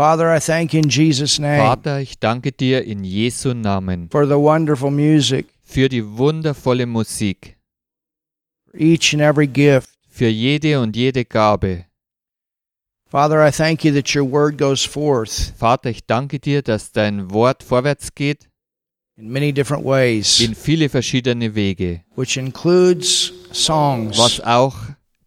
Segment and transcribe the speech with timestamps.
[0.00, 4.26] Father, I thank you in Jesus' name Vater, ich danke dir in Jesu Namen for
[4.26, 7.58] the wonderful music, für die wundervolle Musik,
[8.64, 9.90] for each and every gift.
[10.08, 11.84] für jede und jede Gabe.
[13.10, 17.30] Father, I thank you that your word goes forth Vater, ich danke dir, dass dein
[17.30, 18.48] Wort vorwärts geht
[19.18, 24.16] in many different ways, in viele verschiedene Wege, which includes songs.
[24.16, 24.76] was auch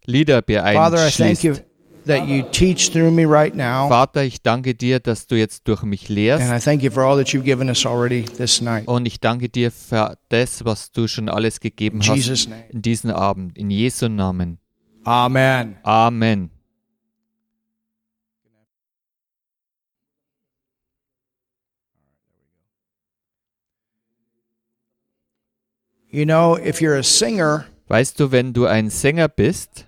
[0.04, 1.54] Lieder Father, I thank you.
[2.06, 3.88] That you teach through me right now.
[3.88, 7.04] Vater, ich danke dir, dass du jetzt durch mich And lehrst I thank you for
[7.04, 8.86] all that you've given us already this night.
[8.86, 13.10] und ich danke dir für das, was du schon alles gegeben In hast in diesen
[13.10, 13.56] Abend.
[13.56, 14.58] In Jesu Namen.
[15.04, 15.76] Amen.
[15.82, 16.50] Amen.
[26.10, 29.86] You know, if you're a singer, Weißt du, wenn du ein Sänger bist,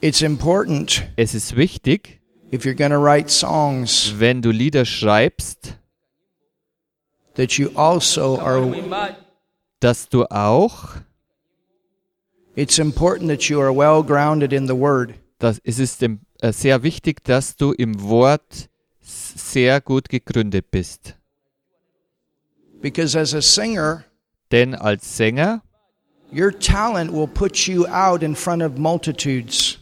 [0.00, 2.20] it's important es ist wichtig,
[2.52, 5.76] if you're going to write songs wenn du Lieder schreibst,
[7.34, 8.60] that you also are
[9.80, 10.96] dass du auch,
[12.54, 15.14] it's important that you are well grounded in the word.
[15.38, 18.68] dass es ist äh, sehr wichtig, dass du im Wort
[19.00, 21.14] sehr gut gegründet bist.
[22.80, 24.04] Because as a singer,
[24.52, 25.62] Denn als Sänger,
[26.32, 29.78] your talent will put you out in front of multitudes.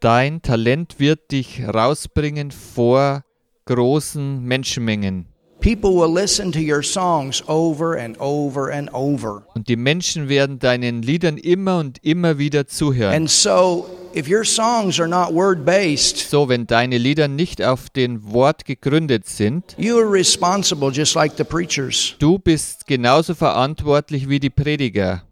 [0.00, 3.24] Dein Talent wird dich rausbringen vor
[3.66, 5.26] großen Menschenmengen.
[5.60, 9.44] People will listen to your songs over and over and over.
[9.54, 13.12] Und die Menschen werden deinen Liedern immer und immer wieder zuhören.
[13.12, 17.90] And so, if your songs are not word based, So, wenn deine Lieder nicht auf
[17.90, 24.28] den Wort gegründet sind, you are responsible just like the preachers du bist genauso verantwortlich
[24.28, 25.24] wie die Prediger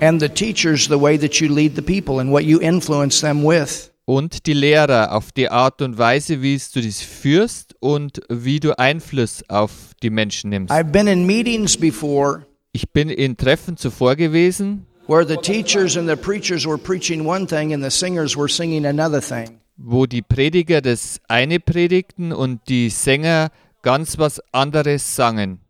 [0.00, 3.42] and the teachers, the way that you lead the people and what you influence them
[3.42, 3.90] with.
[4.04, 8.78] Und die Lehrer auf die Art und Weise, wie du dies führst und wie du
[8.78, 9.70] Einfluss auf
[10.02, 10.72] die Menschen nimmst.
[10.72, 16.08] I've been in meetings before Ich bin in Treffen zuvor gewesen, where the teachers and
[16.08, 19.60] the preachers were preaching one thing and the singers were singing another thing.
[19.76, 23.50] wo die Prediger das eine predigten und die Sänger
[23.82, 25.60] ganz was anderes sangen.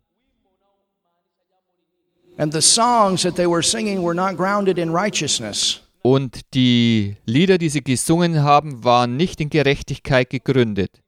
[2.37, 5.81] And the songs that they were singing were not grounded in righteousness.
[6.07, 11.01] Und die Lieder, die sie gesungen haben, waren nicht in Gerechtigkeit gegründet.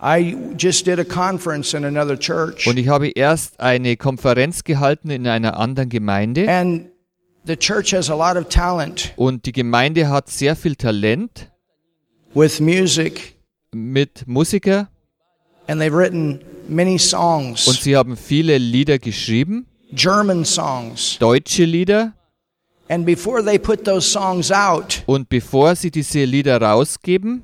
[0.00, 5.10] I just did a conference in another church, Und ich habe erst eine Konferenz gehalten
[5.10, 6.48] in einer anderen Gemeinde.
[6.48, 6.90] and
[7.44, 11.50] the church has a lot of talent Und die Gemeinde hat sehr viel Talent
[12.32, 13.36] with music,
[13.72, 14.88] mit Musiker
[15.66, 21.18] and they've written many und sie haben viele Lieder geschrieben, German songs.
[21.18, 22.14] deutsche Lieder.
[25.06, 27.42] Und bevor sie diese Lieder rausgeben,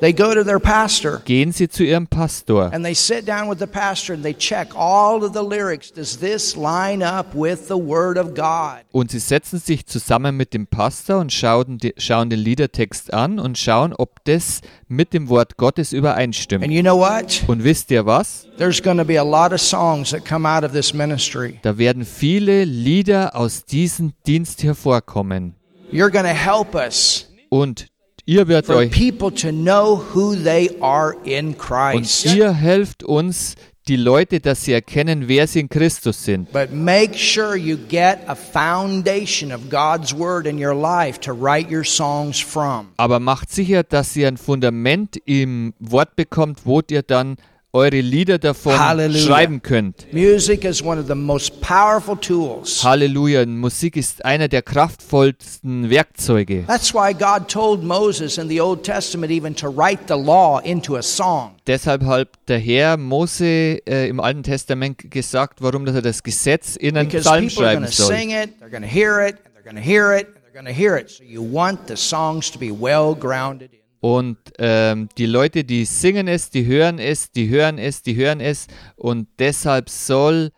[0.00, 3.58] they go to their pastor gehen sie zu ihrem Pastor and they sit down with
[3.58, 5.92] the pastor and they check all of the lyrics.
[5.92, 8.84] Does this line up with the Word of God?
[8.92, 13.38] und sie setzen sich zusammen mit dem Pastor und schauen, die, schauen den Liedertext an
[13.38, 16.66] und schauen, ob das mit dem Wort Gottes And übereinstimmt.
[16.70, 17.42] you know what?
[17.48, 18.46] Und wisst ihr was?
[18.56, 21.58] There's going to be a lot of songs that come out of this ministry.
[21.62, 25.54] Da werden viele Lieder aus diesem Dienst hervorkommen.
[25.92, 27.86] You're going to help us Und
[28.28, 31.56] ihr werdet for euch people to know who they are in
[31.94, 33.54] und ihr helft uns,
[33.88, 36.52] die Leute, dass sie erkennen, wer sie in Christus sind.
[36.52, 41.74] But make sure you get a foundation of God's Word in your life to write
[41.74, 42.88] your songs from.
[42.98, 47.36] Aber macht sicher, dass ihr ein Fundament im Wort bekommt, wo ihr dann
[47.72, 49.26] eure Lieder davon Halleluja.
[49.26, 50.06] schreiben könnt.
[50.12, 52.82] Music is one of the most powerful tools.
[52.82, 56.64] Halleluja, Musik ist einer der kraftvollsten Werkzeuge.
[56.66, 60.96] That's why God told Moses in the Old Testament even to write the law into
[60.96, 61.56] a song.
[61.66, 63.44] Deshalb hat der Herr Mose
[63.86, 67.84] äh, im Alten Testament gesagt, warum dass er das Gesetz in einen Because Psalm schreiben
[67.84, 68.06] to soll.
[68.14, 70.54] sing it, they're going to hear it, and they're going to hear it, and they're
[70.54, 71.10] going to hear it.
[71.10, 73.78] So you want the songs to be well grounded in.
[74.00, 78.40] Und ähm, die Leute, die singen es, die hören es, die hören es, die hören
[78.40, 78.66] es.
[78.96, 80.50] Und deshalb soll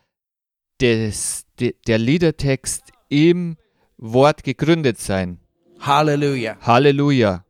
[0.81, 3.57] des, de, der Liedertext im
[3.97, 5.39] Wort gegründet sein.
[5.81, 6.57] Hallelujah.
[6.61, 7.45] Halleluja.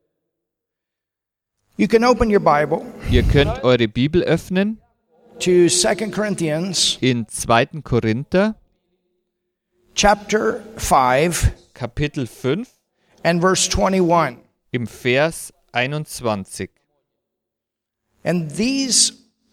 [1.77, 4.81] You can open your Bible Ihr könnt eure Bibel öffnen
[5.41, 7.83] to 2 Corinthians in 2.
[7.83, 8.55] Korinther,
[9.95, 12.69] chapter 5 Kapitel 5,
[13.25, 14.39] and verse 21.
[14.73, 16.45] im Vers 21.
[18.25, 19.13] And these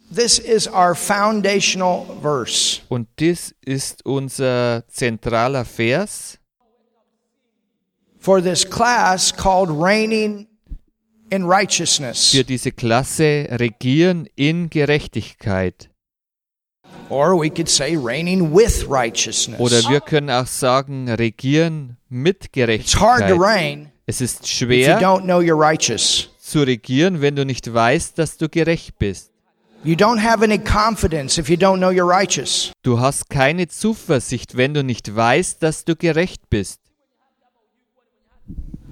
[0.10, 2.82] this is our foundational verse.
[2.90, 6.38] Und dies ist unser zentraler Vers
[8.20, 10.48] for this class called Reigning
[11.30, 12.32] in righteousness.
[12.32, 15.90] für diese Klasse regieren in Gerechtigkeit.
[17.10, 19.60] Or we could say reigning with righteousness.
[19.60, 23.40] Oder wir können auch sagen, regieren mit It's hard to Gerechtigkeit.
[23.40, 26.30] reign Es ist schwer don't know you're righteous.
[26.40, 29.32] zu regieren, wenn du nicht weißt, dass du gerecht bist.
[29.84, 32.72] You don't have any confidence if you don't know you're righteous.
[32.84, 36.80] Du hast keine Zuversicht, wenn du nicht weißt, dass du gerecht bist.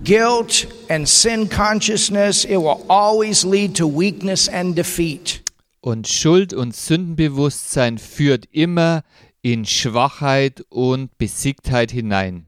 [0.03, 5.41] Guilt and sin consciousness, it will always lead to weakness and defeat.
[5.79, 9.03] Und Schuld und Sündenbewusstsein führt immer
[9.41, 12.47] in Schwachheit und Besiegtheit hinein.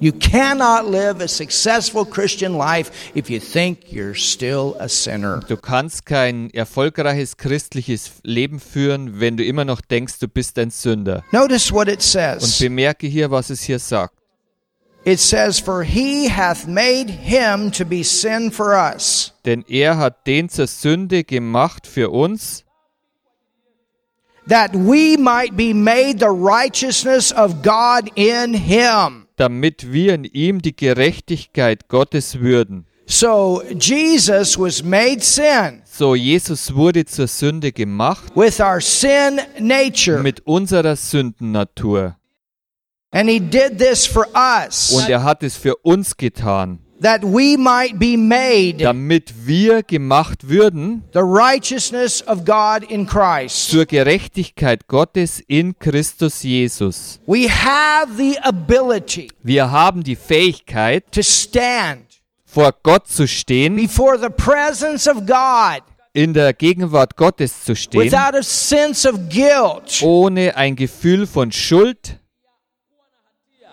[0.00, 5.40] You cannot live a successful Christian life if you think you're still a sinner.
[5.48, 10.70] Du kannst kein erfolgreiches christliches Leben führen, wenn du immer noch denkst, du bist ein
[10.70, 11.24] Sünder.
[11.32, 12.44] Notice what it says.
[12.44, 14.14] Und bemerke hier, was es hier sagt.
[15.04, 20.26] It says, For he hath made him to be sin for us, Denn er hat
[20.26, 22.64] den zur Sünde gemacht für uns,
[24.46, 29.27] that we might be made the righteousness of God in him.
[29.38, 32.86] Damit wir in ihm die Gerechtigkeit Gottes würden.
[33.06, 40.22] So Jesus was made sin So, Jesus wurde zur Sünde gemacht with our sin nature.
[40.22, 42.16] mit unserer Sündennatur.
[43.10, 47.56] And he did this for us, Und er hat es für uns getan, that we
[47.56, 53.70] might be made damit wir gemacht würden the righteousness of God in Christ.
[53.70, 57.20] zur Gerechtigkeit Gottes in Christus Jesus.
[57.26, 62.04] We have the ability Wir haben die Fähigkeit, to stand
[62.44, 65.82] vor Gott zu stehen, before the presence of God
[66.14, 71.52] in der Gegenwart Gottes zu stehen, without a sense of guilt ohne ein Gefühl von
[71.52, 72.18] Schuld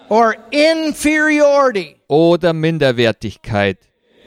[0.10, 3.78] or inferiority, oder Minderwertigkeit,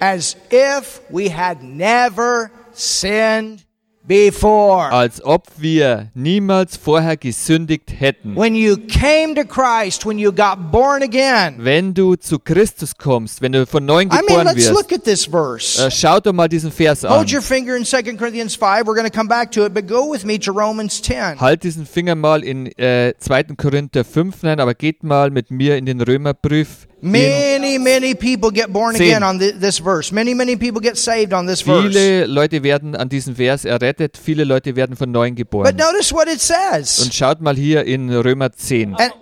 [0.00, 3.64] as if we had never sinned
[4.08, 4.90] before.
[4.90, 8.34] als ob wir niemals vorher gesündigt hätten.
[8.36, 13.42] When you came to Christ, when you got born again, Wenn du zu Christus kommst,
[13.42, 15.84] wenn du von neuem I mean, geboren let's look wirst, at this verse.
[15.86, 17.12] äh, schau doch mal diesen Vers an.
[17.14, 18.86] Hold your finger in 2 Corinthians 5.
[18.86, 21.40] We're going to come back to it, but go with me to Romans 10.
[21.40, 23.44] Halt diesen Finger mal in äh, 2.
[23.56, 26.86] Korinther 5 rein, aber geht mal mit mir in den Römerbrief.
[27.00, 30.10] Many, many people get born again on thi- this verse.
[30.12, 31.92] Many, many people get saved on this verse.
[31.92, 35.76] viele Leute werden an diesem Vers errettet, viele Leute werden von neuem But geboren.
[35.76, 36.98] notice what it says.
[36.98, 38.96] Und schaut mal hier in Römer 10.
[38.96, 39.12] And,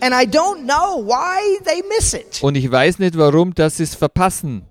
[0.00, 3.94] and I don't know why they miss it, Und ich weiß nicht, warum das ist
[3.96, 4.62] verpassen.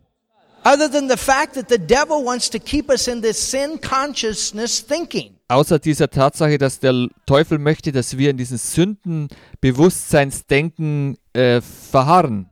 [0.64, 4.84] other than the fact that the devil wants to keep us in this sin consciousness
[4.84, 5.36] thinking.
[5.50, 12.50] Außer dieser Tatsache, dass der Teufel möchte, dass wir in diesem Sündenbewusstseinsdenken äh, verharren.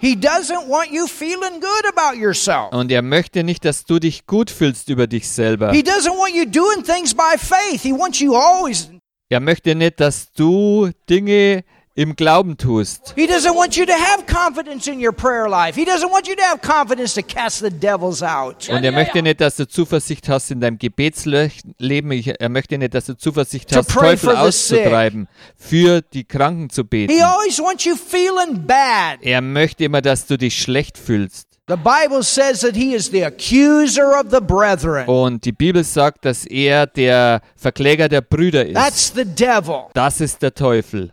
[0.00, 2.72] He doesn't want you feeling good about yourself.
[2.72, 5.72] Und er möchte nicht, dass du dich gut fühlst über dich selber.
[5.72, 7.82] He doesn't want you doing things by faith.
[7.82, 8.88] He wants you always.
[9.28, 11.64] Er möchte nicht, dass du Dinge
[11.98, 13.12] im Glauben tust.
[13.16, 15.74] He doesn't want you to have confidence in your prayer life.
[15.74, 18.68] He doesn't want you to have confidence to cast the devils out.
[18.68, 22.24] Und er möchte nicht, dass du Zuversicht hast in deinem Gebetsleben.
[22.38, 27.12] Er möchte nicht, dass du Zuversicht hast, Teufel auszutreiben, für die Kranken zu beten.
[27.12, 29.18] He always wants you feeling bad.
[29.22, 31.48] Er möchte immer, dass du dich schlecht fühlst.
[31.66, 35.08] The Bible says that he is the accuser of the brethren.
[35.08, 38.76] Und die Bibel sagt, dass er der Verkläger der Brüder ist.
[38.76, 39.86] That's the devil.
[39.94, 41.12] Das ist der Teufel.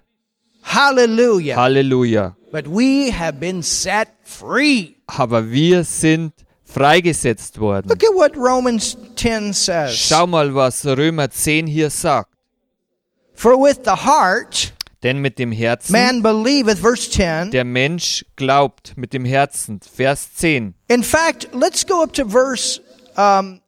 [0.65, 1.55] Hallelujah.
[1.55, 2.35] Halleluja.
[2.51, 4.95] But we have been set free.
[5.07, 7.87] Aber wir sind freigesetzt worden.
[7.87, 9.95] Look at what Romans 10 says.
[9.95, 12.29] Schau mal, was Römer 10 hier sagt.
[13.33, 17.51] For with the heart Denn mit dem Herzen, man believeth, verse 10.
[17.51, 19.79] der Mensch glaubt mit dem Herzen.
[19.81, 20.73] Vers 10.
[20.87, 22.81] In fact, let's go up to verse
[23.15, 23.61] um,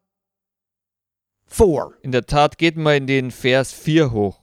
[1.47, 1.91] 4.
[2.01, 4.39] In der Tat geht mal in den Vers 4 hoch.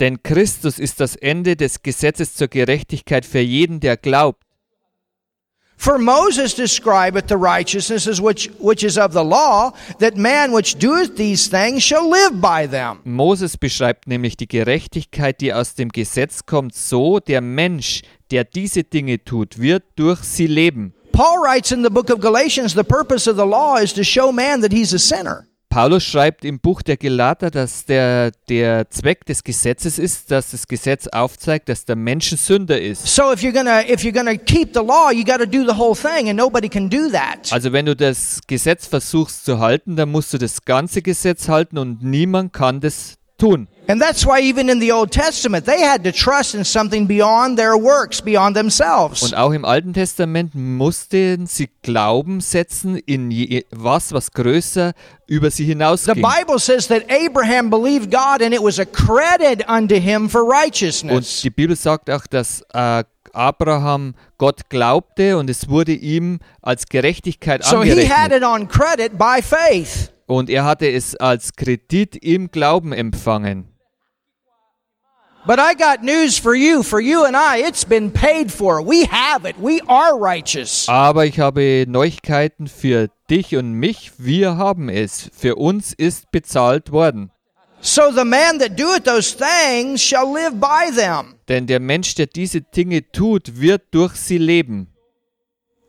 [0.00, 4.46] Denn Christus ist das Ende des Gesetzes zur Gerechtigkeit für jeden, der glaubt.
[5.78, 11.16] For Moses describeth the righteousnesses which, which is of the law, that man which doeth
[11.16, 13.00] these things shall live by them.
[13.04, 18.84] Moses beschreibt nämlich die Gerechtigkeit, die aus dem Gesetz kommt, so der Mensch, der diese
[18.84, 20.95] Dinge tut, wird durch sie leben.
[21.16, 24.30] Paul writes in the book of Galatians, the purpose of the law is to show
[24.30, 25.46] man that he's a sinner.
[25.70, 30.68] Paulus schreibt im Buch der Gelater, dass der, der Zweck des Gesetzes ist, dass das
[30.68, 33.18] Gesetz aufzeigt, dass der Mensch Sünder ist.
[33.18, 33.42] Also
[37.72, 42.02] wenn du das Gesetz versuchst zu halten, dann musst du das ganze Gesetz halten und
[42.02, 43.68] niemand kann das tun.
[43.88, 47.56] And that's why even in the Old Testament, they had to trust in something beyond
[47.56, 49.22] their works, beyond themselves.
[49.22, 54.92] Und auch im Alten Testament mussten sie Glauben setzen in je, was, was größer
[55.28, 56.14] über sie The hinausging.
[56.22, 61.42] Bible says that Abraham believed God and it was accredited unto him for Und righteousness.
[61.42, 67.62] die Bibel sagt auch, dass äh, Abraham Gott glaubte und es wurde ihm als Gerechtigkeit
[67.64, 68.32] So he had angerechnet.
[68.32, 70.12] it on credit by faith.
[70.26, 73.68] Und er hatte es als Kredit im Glauben empfangen.
[75.46, 77.58] But I got news for you, for you and I.
[77.58, 78.82] It's been paid for.
[78.82, 79.54] We have it.
[79.60, 80.88] We are righteous.
[80.88, 84.10] Aber ich habe Neuigkeiten für dich und mich.
[84.18, 85.30] Wir haben es.
[85.32, 87.30] Für uns ist bezahlt worden.
[87.80, 91.36] So the man that doeth those things shall live by them.
[91.48, 94.88] Denn der Mensch, der diese Dinge tut, wird durch sie leben.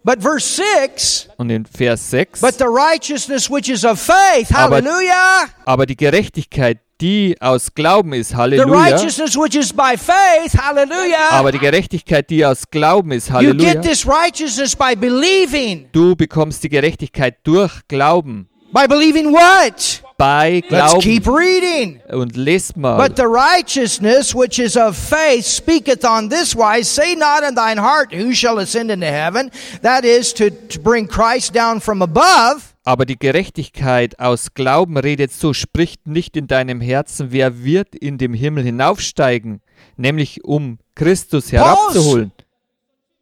[0.07, 2.39] But verse 6 Und in Vers 6.
[2.39, 5.49] But the righteousness which is of faith, Aber- hallelujah.
[5.65, 8.73] Aber die Gerechtigkeit, die aus Glauben ist, Halleluja.
[8.73, 11.31] righteousness which is by faith, hallelujah.
[11.31, 13.73] Aber die Gerechtigkeit, die aus Glauben ist, Halleluja.
[13.73, 15.89] get this righteousness by believing.
[15.91, 18.47] Du bekommst die Gerechtigkeit durch Glauben.
[18.71, 20.01] By believing what?
[20.17, 21.38] Bei Let's keep Glauben.
[21.38, 22.01] reading.
[22.09, 22.97] Und lest mal.
[22.97, 27.77] But the righteousness which is of faith speaketh on this wise, say not in thine
[27.77, 29.51] heart, who shall ascend into heaven?
[29.83, 32.74] That is to, to bring Christ down from above.
[32.83, 38.17] Aber die Gerechtigkeit aus Glauben redet so, spricht nicht in deinem Herzen, wer wird in
[38.17, 39.62] dem Himmel hinaufsteigen,
[39.97, 42.31] nämlich um Christus herabzuholen.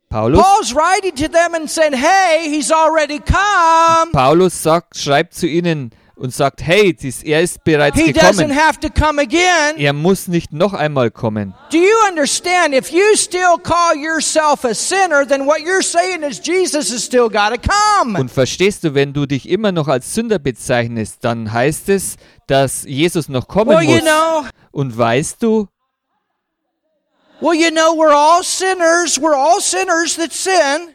[0.09, 4.11] Paulus, Paul's writing to them and saying, hey, he's already come.
[4.11, 8.55] Paulus sagt, schreibt zu ihnen und sagt, hey, er ist bereits He doesn't gekommen.
[8.55, 9.75] have to come again.
[9.77, 11.53] Er muss nicht noch einmal kommen.
[11.71, 12.73] Do you understand?
[12.73, 17.27] If you still call yourself a sinner, then what you're saying is Jesus has still
[17.27, 18.17] got to come.
[18.17, 22.15] Und verstehst du, wenn du dich immer noch als Sünder bezeichnest, dann heißt es,
[22.47, 24.01] dass Jesus noch kommen Well, you muss.
[24.03, 25.67] know, Und weißt du,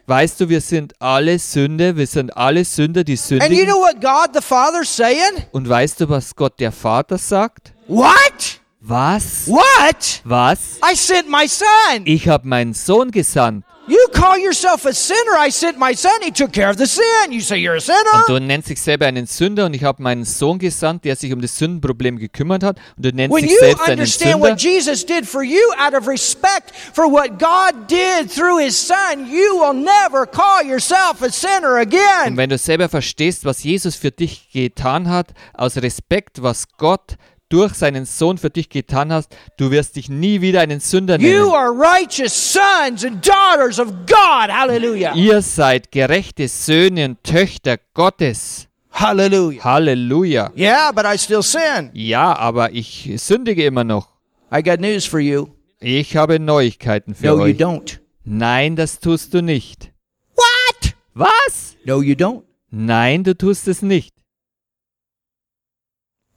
[0.07, 3.65] weißt du, wir sind alle Sünder, wir sind alle Sünder, die And you sündigen.
[3.67, 5.45] know what God the Father's saying?
[5.51, 7.73] Und weißt du, was Gott der Vater sagt?
[7.87, 8.60] What?
[8.81, 9.47] Was?
[9.47, 10.21] What?
[10.25, 10.79] Was?
[10.83, 12.01] I sent my son.
[12.05, 13.63] Ich habe meinen Sohn gesandt.
[13.87, 15.37] You call yourself a sinner.
[15.37, 16.11] I sent my son.
[16.23, 17.31] He took care of the sin.
[17.31, 18.23] You say you're a Und sinner?
[18.27, 21.41] du nennst dich selber einen Sünder und ich habe meinen Sohn gesandt, der sich um
[21.41, 22.77] das Sündenproblem gekümmert hat.
[22.95, 24.49] Und du nennst When dich you selbst einen understand Sünder.
[24.51, 29.27] what Jesus did for you out of respect for what God did through his son,
[29.29, 32.37] you will never call yourself a sinner Und again.
[32.37, 37.17] wenn du selber verstehst, was Jesus für dich getan hat, aus Respekt, was Gott
[37.51, 39.27] durch seinen Sohn für dich getan hat,
[39.57, 41.51] du wirst dich nie wieder einen Sünder You nennen.
[41.53, 44.49] are righteous sons and daughters of God.
[44.49, 45.13] Hallelujah.
[45.15, 48.67] Ihr seid gerechte Söhne und Töchter Gottes.
[48.91, 49.63] Hallelujah.
[49.63, 50.51] Halleluja.
[50.55, 51.89] Yeah, but I still sin.
[51.93, 54.09] Ja, aber ich sündige immer noch.
[54.53, 55.47] I got news for you.
[55.79, 57.57] Ich habe Neuigkeiten für No, you euch.
[57.57, 57.99] don't.
[58.23, 59.91] Nein, das tust du nicht.
[60.35, 60.93] What?
[61.13, 61.75] Was?
[61.85, 62.43] No, you don't.
[62.69, 64.13] Nein, du tust es nicht.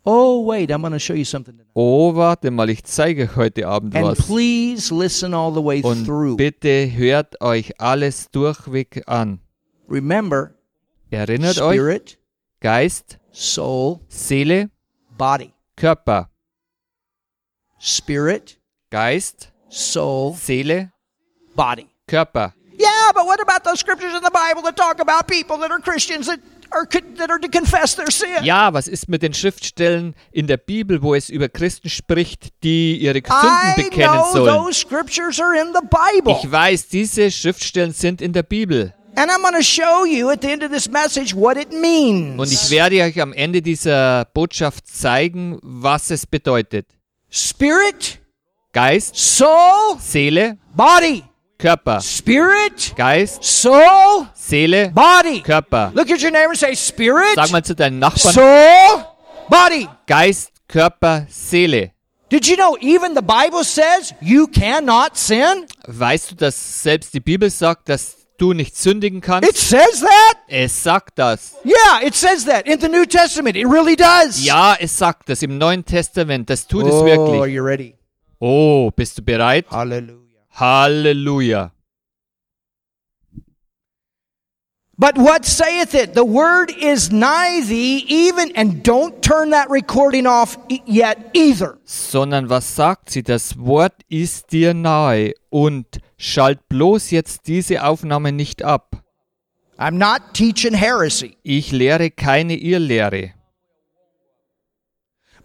[0.07, 1.71] Oh, wait, I'm going to show you something tonight.
[1.75, 4.19] Oh, warte mal, ich zeige euch heute Abend And was.
[4.27, 6.37] please listen all the way Und through.
[6.37, 9.41] bitte hört euch alles durchweg an.
[9.89, 10.55] Remember,
[11.11, 12.19] Erinnert euch, spirit,
[12.61, 14.69] Geist, soul, Seele,
[15.17, 15.55] body.
[15.77, 16.29] Körper.
[17.79, 18.59] Spirit,
[18.91, 20.91] Geist, soul, Seele,
[21.57, 21.89] body.
[22.07, 22.53] Körper.
[22.77, 25.79] Yeah, but what about those scriptures in the Bible that talk about people that are
[25.81, 26.41] Christians that
[28.43, 32.97] Ja, was ist mit den Schriftstellen in der Bibel, wo es über Christen spricht, die
[32.99, 34.65] ihre Sünden I bekennen know sollen?
[34.65, 36.37] those scriptures are in the Bible.
[36.43, 38.95] Ich weiß, diese Schriftstellen sind in der Bibel.
[39.17, 42.39] And I'm going to show you at the end of this message what it means.
[42.41, 46.87] Und ich werde euch am Ende dieser Botschaft zeigen, was es bedeutet.
[47.31, 48.19] Spirit,
[48.73, 51.23] Geist, soul, Seele, body.
[51.59, 52.01] Körper.
[52.01, 55.41] Spirit, Geist, soul, Seele, body.
[55.43, 55.93] Körper.
[55.95, 59.05] Look at your neighbor and say spirit, Sag mal zu deinen Nachbarn, soul,
[59.49, 59.89] body.
[60.07, 61.93] Geist, Körper, Seele.
[62.31, 65.67] Did you know even the Bible says you cannot sin?
[65.87, 69.57] Weißt du, dass selbst die Bibel sagt, dass du nicht sündigen It kannst?
[69.57, 70.39] says that?
[70.49, 71.55] Es sagt das.
[71.65, 73.57] Yeah, it says that in the New Testament.
[73.57, 74.45] It really does.
[74.45, 76.51] Ja, es sagt das im Neuen Testament.
[76.51, 77.55] Das tut es Oh, are wirklich.
[77.55, 77.95] you ready?
[78.41, 79.67] Oh, bist du bereit?
[79.71, 80.19] Hallelujah.
[80.59, 81.71] Halleluja.
[84.97, 86.15] But what saith it?
[86.15, 91.79] The word is nigh thee, even, and don't turn that recording off e- yet either.
[91.85, 93.25] Sondern was sagt sie?
[93.25, 99.03] Das Wort ist dir nahe und schalt bloß jetzt diese Aufnahme nicht ab.
[99.79, 101.37] I'm not teaching heresy.
[101.43, 103.33] Ich lehre keine Irrlehre.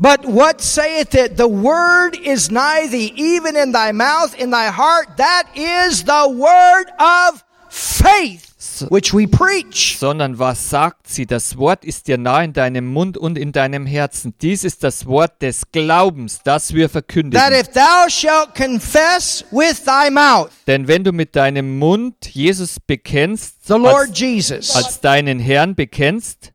[0.01, 1.35] But what saith it?
[1.35, 5.17] The word is nigh thee, even in thy mouth, in thy heart.
[5.17, 9.97] That is the word of faith, which we preach.
[9.99, 11.25] sondern was sagt sie?
[11.25, 14.33] Das Wort ist dir nah in deinem Mund und in deinem Herzen.
[14.41, 17.53] Dies ist das Wort des Glaubens, das wir That verkündigen.
[17.53, 23.67] if thou shalt confess with thy mouth Denn wenn du mit deinem Mund Jesus bekennst,
[23.67, 26.53] the Lord als, Jesus, als deinen Herrn bekennst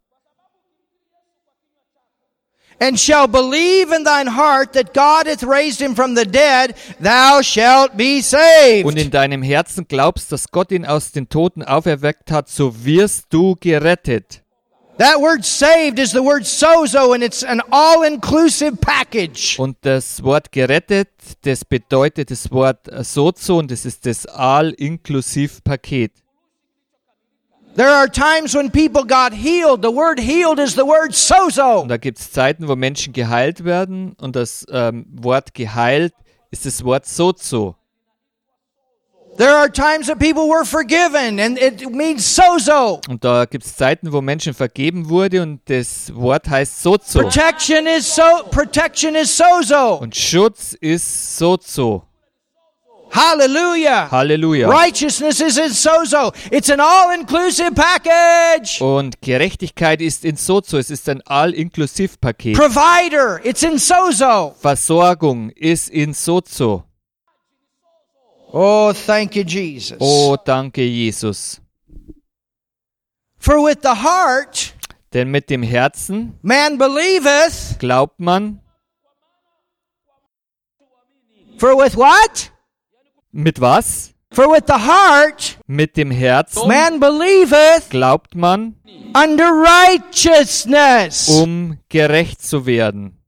[2.81, 7.43] and shall believe in thine heart that God hath raised him from the dead, thou
[7.43, 8.87] shalt be saved.
[8.87, 13.27] und in deinem Herzen glaubst, dass Gott ihn aus den Toten auferweckt hat, so wirst
[13.31, 14.43] du gerettet.
[14.99, 19.59] That word saved is the word sozo, and it's an all inclusive package.
[19.59, 21.09] Und das Wort gerettet,
[21.43, 26.13] das bedeutet das Wort sozo und das ist das All-Inklusiv-Paket.
[27.77, 29.83] There are times when people got healed.
[29.83, 31.81] The word healed is the word sozo.
[31.81, 36.15] Und da gibt es Zeiten, wo Menschen geheilt werden und das ähm, Wort geheilt
[36.53, 37.75] ist das Wort sozo.
[39.37, 43.01] There are times that people were forgiven, and it means sozo.
[43.09, 47.19] Und da gibt es Zeiten, wo Menschen vergeben wurde und das Wort heißt sozo.
[47.23, 48.23] Protection is so.
[48.53, 49.97] Protection is sozo.
[49.97, 52.05] Und Schutz ist sozo.
[53.15, 54.09] Hallelujah.
[54.11, 54.69] Halleluja.
[54.69, 56.33] Righteousness is in sozo.
[56.51, 58.81] It's an all-inclusive package.
[58.81, 60.79] Und Gerechtigkeit ist in sozo.
[60.79, 62.57] Es ist ein All-Inklusiv-Paket.
[62.57, 64.57] Provider, it's in sozo.
[64.61, 66.83] Versorgung ist in sozo.
[68.53, 69.97] Oh, thank you, Jesus.
[70.01, 71.61] Oh, danke, Jesus.
[73.39, 74.75] For with the heart
[75.13, 77.79] Denn mit dem Herzen man believeth.
[77.79, 78.61] glaubt man,
[81.59, 82.51] For with what?
[83.35, 84.13] Mit was?
[84.33, 88.75] For with the heart Mit dem Herzen man believeth glaubt man,
[89.15, 91.29] under righteousness.
[91.29, 93.19] um gerecht zu werden.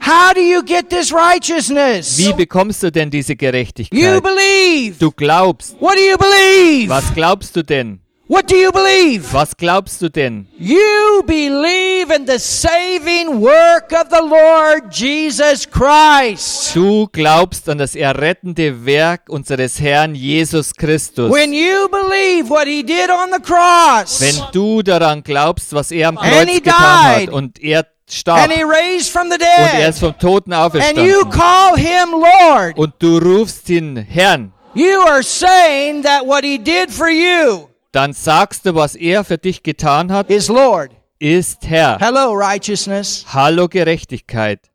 [0.00, 2.16] How do you get this righteousness?
[2.18, 4.22] Wie bekommst du denn diese You Gerechtigkeit?
[4.22, 4.96] believe.
[5.00, 5.74] Du glaubst.
[5.80, 6.88] What do you believe?
[6.88, 8.00] Was glaubst du denn?
[8.30, 9.32] What do you believe?
[9.32, 10.46] Was glaubst du denn?
[10.58, 16.74] You believe in the saving work of the Lord Jesus Christ.
[16.74, 21.32] Du glaubst an das errettende Werk unseres Herrn Jesus Christus.
[21.32, 26.08] When you believe what he did on the cross Wenn du daran glaubst, was er
[26.08, 27.28] am Kreuz getan died.
[27.28, 30.74] hat und er starb and he raised from the und er ist vom Toten and
[30.98, 36.44] you auferstanden call him Lord, und du rufst ihn Herrn, you are saying that what
[36.44, 40.92] he did for you dann sagst du, was er für dich getan hat, is Lord.
[41.18, 41.98] ist Herr.
[41.98, 43.24] Hello, righteousness.
[43.32, 44.70] Hallo Gerechtigkeit.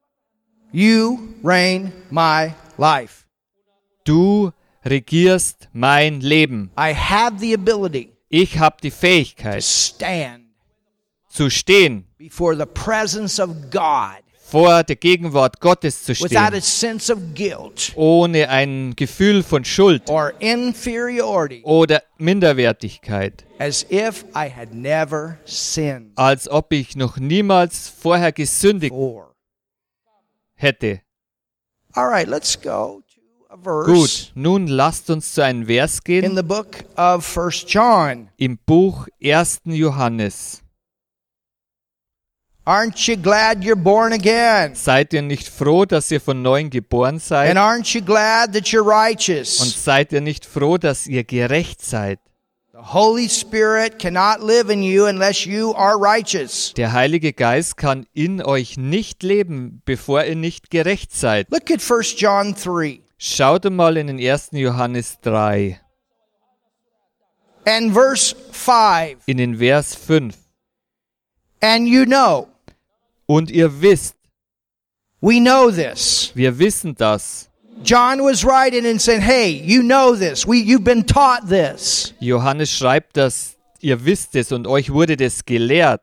[0.71, 3.25] You reign my life.
[4.03, 4.51] Du
[4.83, 6.71] regierst mein Leben.
[6.77, 10.45] I have the ability Ich habe die to Fähigkeit stand
[11.29, 14.22] zu stehen, before the presence of God
[14.53, 16.29] vor der Gegenwart Gottes zu stehen,
[17.95, 20.03] ohne ein Gefühl von Schuld
[21.63, 23.45] oder Minderwertigkeit,
[26.15, 28.93] als ob ich noch niemals vorher gesündigt
[30.55, 31.01] hätte.
[33.85, 36.37] Gut, nun lasst uns zu einem Vers gehen
[38.37, 39.61] im Buch 1.
[39.65, 40.62] Johannes.
[42.65, 44.73] Aren't you glad you're born again?
[44.73, 47.57] Seid ihr nicht froh, dass ihr von neuem geboren And seid?
[47.57, 49.83] aren't you glad that you're Und righteous?
[49.83, 52.19] seid ihr nicht froh, dass ihr gerecht seid?
[52.71, 56.73] The Holy Spirit cannot live in you unless you are righteous.
[56.75, 61.47] Der Heilige Geist kann in euch nicht leben, bevor ihr nicht gerecht seid.
[61.51, 64.49] Look at 1 John 3 Schaut mal in den 1.
[64.53, 65.79] Johannes 3,
[67.65, 69.21] and verse 5.
[69.27, 70.35] in den Vers 5.
[71.61, 72.47] And you know,
[73.25, 74.15] Und ihr wisst,
[75.21, 76.31] we know this.
[76.35, 77.49] wir wissen das.
[77.83, 80.47] John was writing and saying, "Hey, you know this.
[80.47, 85.43] We you've been taught this." Johannes schreibt, dass ihr wisst es und euch wurde das
[85.43, 86.01] gelehrt.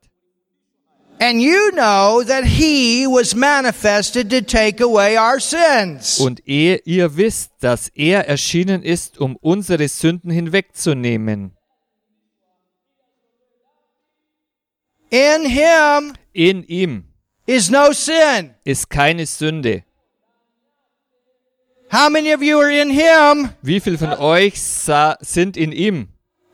[1.20, 6.18] And you know that he was manifested to take away our sins.
[6.18, 11.52] Und ehe ihr wisst, dass er erschienen ist, um unsere Sünden hinwegzunehmen.
[15.10, 17.09] In him In ihm
[17.50, 18.54] is no sin.
[18.64, 19.82] ist keine Sünde.
[21.90, 23.50] How many of you are in him?
[23.62, 24.60] Wie viel von euch
[25.20, 26.08] sind in ihm?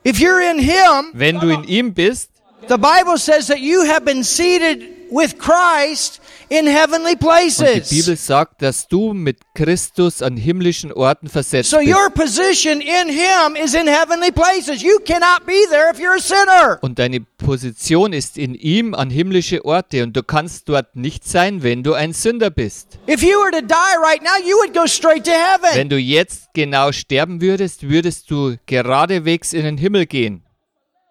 [0.04, 2.30] If you're in him, Wenn du in ihm bist,
[2.68, 7.88] the Bible says that you have been seated with Christ in heavenly Und die places.
[7.90, 11.88] Bibel sagt, dass du mit Christus an himmlischen Orten versetzt So bist.
[11.90, 14.82] your position in Him is in heavenly places.
[14.82, 16.78] You cannot be there if you're a sinner.
[16.82, 21.62] Und deine Position ist in ihm an himmlische Orte und du kannst dort nicht sein,
[21.62, 22.98] wenn du ein Sünder bist.
[23.08, 25.70] If you were to die right now, you would go straight to heaven.
[25.74, 30.42] Wenn du jetzt genau sterben würdest, würdest du geradewegs in den Himmel gehen.
[30.42, 30.54] If you were to die right now, you would go in your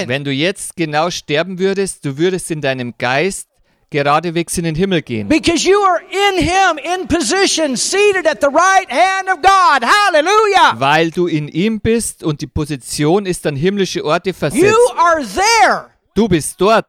[0.07, 3.49] Wenn du jetzt genau sterben würdest, du würdest in deinem Geist
[3.89, 5.27] geradewegs in den Himmel gehen.
[5.27, 9.83] Because you are in Him, in position, seated at the right hand of God.
[9.83, 10.79] Hallelujah.
[10.79, 14.75] Weil du in ihm bist und die Position ist an himmlische Orte You versetzt.
[14.97, 15.89] are there.
[16.13, 16.85] Du bist dort.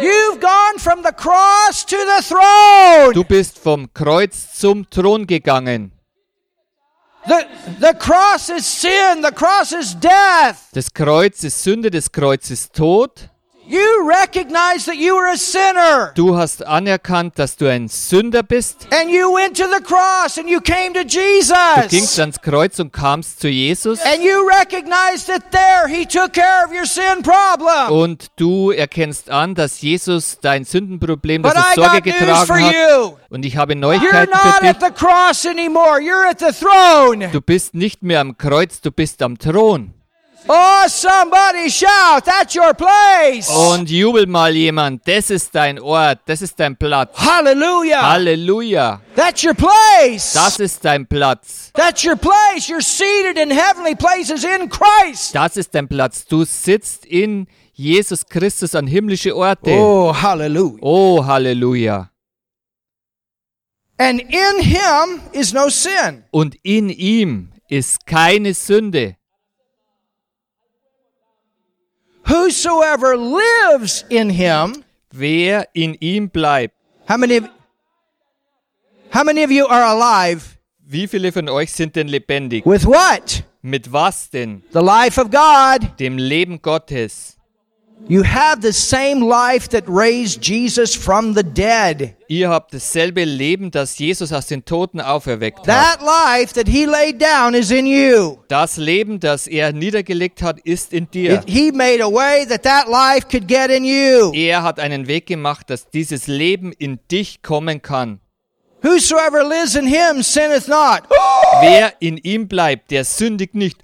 [0.00, 3.12] You've gone from the cross to the throne.
[3.14, 5.92] Du bist vom Kreuz zum Thron gegangen.
[5.92, 5.96] The, the cross is sin, the cross
[6.72, 7.17] is death.
[10.72, 13.28] Das Kreuz ist Sünde, das Kreuz ist Tod.
[13.70, 16.12] You recognize that you were a sinner.
[16.14, 18.86] Du hast anerkannt, dass du ein Sünder bist.
[18.90, 21.08] And you went to the cross and you came to Du
[21.88, 22.18] gingst Jesus.
[22.18, 24.00] ans Kreuz und kamst zu Jesus.
[24.06, 27.92] And you recognized that there He took care of your sin problem.
[27.92, 32.72] Und du erkennst an, dass Jesus dein Sündenproblem, das es Sorge getragen for hat.
[32.72, 33.16] you.
[33.28, 34.88] Und ich habe You're Neuigkeiten not für at dich.
[34.88, 35.98] the cross anymore.
[36.00, 37.28] You're at the throne.
[37.32, 39.92] Du bist nicht mehr am Kreuz, du bist am Thron.
[40.46, 42.24] Oh, somebody shout.
[42.24, 43.48] That's your place.
[43.50, 47.10] Und jubel mal jemand, das ist dein Ort, das ist dein Platz.
[47.18, 48.00] Hallelujah.
[48.12, 50.32] Halleluja, That's your place.
[50.32, 51.70] das ist dein Platz.
[51.74, 52.68] That's your place.
[52.68, 55.34] You're seated in heavenly places in Christ.
[55.34, 56.24] Das ist dein Platz.
[56.24, 59.70] Du sitzt in Jesus Christus an himmlische Orte.
[59.70, 60.78] Oh, hallelujah.
[60.80, 62.10] Oh, Halleluja.
[63.98, 66.24] And in him is no sin.
[66.30, 69.17] Und in ihm ist keine Sünde.
[72.28, 76.74] Whosoever lives in him, Wer in ihm bleibt.
[77.08, 77.48] how many of,
[79.10, 82.66] how many of you are alive Wie viele von euch sind denn lebendig?
[82.66, 83.42] with what?
[83.62, 84.62] Mit was denn?
[84.72, 85.98] The life of God.
[85.98, 87.37] Dem Leben Gottes.
[88.06, 92.14] You have the same life that raised Jesus from the dead.
[92.28, 95.66] Ihr habt dasselbe Leben, das Jesus aus den Toten auferweckt hat.
[95.66, 98.38] That life that he laid down is in you.
[98.48, 101.34] Das Leben, das er niedergelegt hat, ist in dir.
[101.34, 104.32] It- he made a way that that life could get in you.
[104.32, 108.20] Er hat einen Weg gemacht, dass dieses Leben in dich kommen kann.
[108.80, 111.02] Whosoever lives in him sinneth not.
[111.60, 113.76] Wer in ihm bleibt, der sündigt nicht.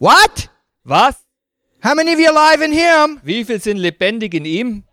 [0.00, 0.48] What?
[0.82, 1.14] Was?
[1.82, 3.20] How many of you alive in him?
[3.22, 4.84] Wie viel sind lebendig in ihm?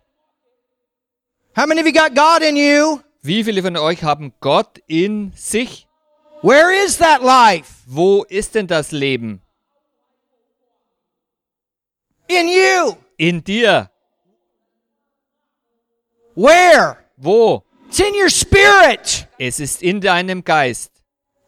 [1.56, 3.00] How many of you got God in you?
[3.22, 5.88] Wie viele von euch haben Gott in sich?
[6.42, 7.72] Where is that life?
[7.86, 9.40] Wo ist denn das Leben?
[12.28, 12.96] In you.
[13.16, 13.90] In dir.
[16.34, 16.98] Where?
[17.16, 17.64] Wo?
[17.88, 19.26] It's in your spirit.
[19.38, 20.97] Es ist in deinem Geist.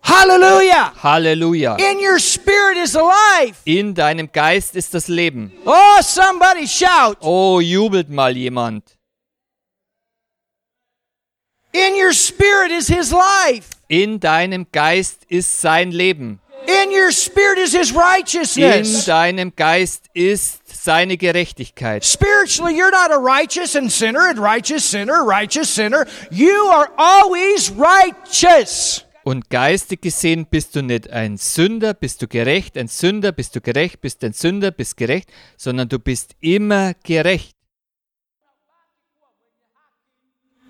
[0.03, 0.93] Hallelujah.
[1.03, 1.79] Halleluja.
[1.79, 3.61] In your spirit is the life.
[3.65, 5.53] In deinem Geist ist das Leben.
[5.65, 7.19] Oh, somebody shout.
[7.21, 8.83] Oh, jubelt mal jemand.
[11.73, 13.71] In your spirit is his life.
[13.89, 16.41] In deinem Geist ist sein Leben.
[16.67, 19.01] In your spirit is his righteousness.
[19.01, 22.05] In deinem Geist ist seine Gerechtigkeit.
[22.05, 26.07] Spiritually, you're not a righteous and sinner and righteous sinner, righteous sinner.
[26.31, 29.05] You are always righteous.
[29.31, 33.61] Und geistig gesehen bist du nicht ein Sünder, bist du gerecht, ein Sünder, bist du
[33.61, 37.55] gerecht, bist ein Sünder, bist gerecht, sondern du bist immer gerecht.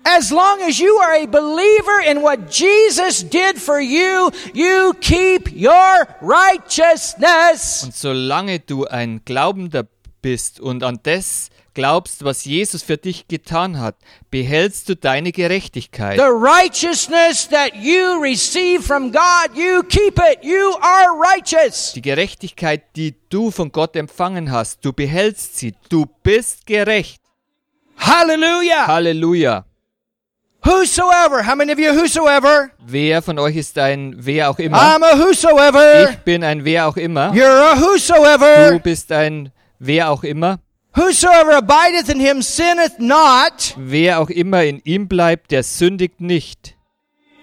[0.03, 5.51] As long as you are a believer in what Jesus did for you, you keep
[5.55, 7.81] your righteousness.
[7.83, 9.87] Und solange du ein Glaubender
[10.21, 13.95] bist und an das glaubst, was Jesus für dich getan hat,
[14.29, 16.17] behältst du deine Gerechtigkeit.
[16.17, 20.43] The righteousness that you receive from God, you keep it.
[20.43, 21.93] You are righteous.
[21.93, 25.73] Die Gerechtigkeit, die du von Gott empfangen hast, du behältst sie.
[25.89, 27.21] Du bist gerecht.
[27.97, 28.87] Hallelujah.
[28.87, 29.65] Halleluja.
[30.63, 32.69] Whosoever, how many of you whosoever?
[32.85, 34.77] Wer von euch ist ein wer auch immer?
[34.77, 36.11] I'm a whosoever.
[36.11, 37.31] Ich bin ein wer auch immer.
[37.31, 38.79] You're a Du whosoever.
[38.79, 40.59] bist ein wer auch immer.
[40.93, 43.75] Whosoever abideth in him sinneth not.
[43.77, 46.75] Wer auch immer in ihm bleibt, der sündigt nicht.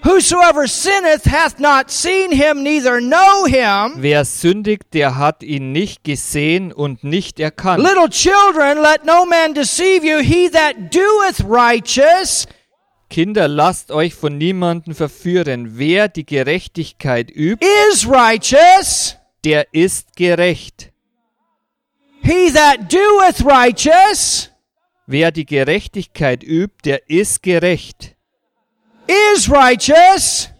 [0.02, 3.94] Whosoever sinneth hath not seen him, neither know him.
[4.02, 7.82] Wer sündigt, der hat ihn nicht gesehen und nicht erkannt.
[7.82, 10.18] Little children, let no man deceive you.
[10.20, 12.46] He that doeth righteous
[13.10, 15.78] Kinder, lasst euch von niemandem verführen.
[15.78, 19.16] Wer die Gerechtigkeit übt, is righteous.
[19.44, 20.92] der ist gerecht.
[22.22, 24.50] He that doeth righteous
[25.06, 28.14] Wer die Gerechtigkeit übt, der ist gerecht.
[29.06, 30.50] is righteous.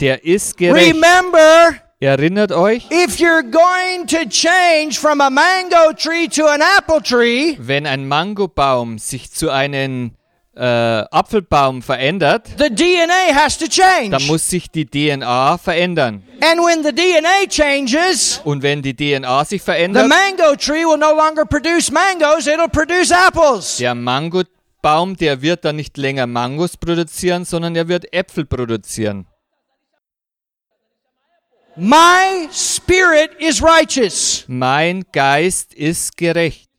[0.00, 0.94] Der ist gerecht.
[0.94, 7.00] Remember, Erinnert euch, if you're going to change from a mango tree to an apple
[7.00, 10.12] tree, wenn ein Mangobaum sich zu einem
[10.56, 10.60] äh,
[11.10, 14.10] Apfelbaum verändert, the DNA has to change.
[14.10, 16.22] dann muss sich die DNA verändern.
[16.40, 20.98] And when the DNA changes, Und wenn die DNA sich the verändert, mango tree will
[20.98, 23.78] no longer produce mangoes, it'll produce apples.
[23.78, 29.26] der Mangobaum, der wird dann nicht länger Mangos produzieren, sondern er wird Äpfel produzieren.
[31.76, 34.44] My spirit is righteous.
[34.46, 36.70] Mein Geist ist gerecht.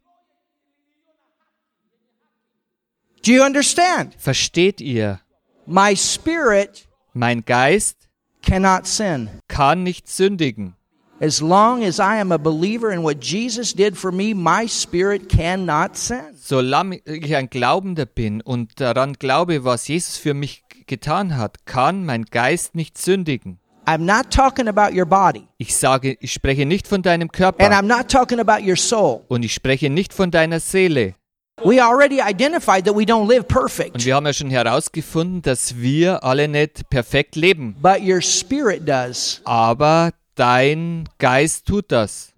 [3.25, 4.13] Do you understand?
[4.19, 5.19] Versteht ihr?
[5.65, 8.07] My spirit Mein Geist
[8.43, 9.29] cannot sin.
[9.47, 10.75] kann nicht sündigen.
[11.19, 15.27] As long as I am a believer in what Jesus did for me, my spirit
[15.27, 16.35] cannot sin.
[16.35, 22.05] Solange ich ein Glaubender bin und daran glaube, was Jesus für mich getan hat, kann
[22.05, 23.59] mein Geist nicht sündigen.
[23.87, 27.65] I'm not talking about your body, Ich sage, ich spreche nicht von deinem and Körper
[27.71, 29.21] I'm not talking about your soul.
[29.29, 31.15] und ich spreche nicht von deiner Seele.
[31.63, 35.77] We already identified that we don't live Und perfect, wir haben ja schon herausgefunden, dass
[35.77, 37.75] wir alle nicht perfekt leben.
[37.81, 39.41] but your spirit does.
[39.45, 42.33] Aber dein Geist tut das.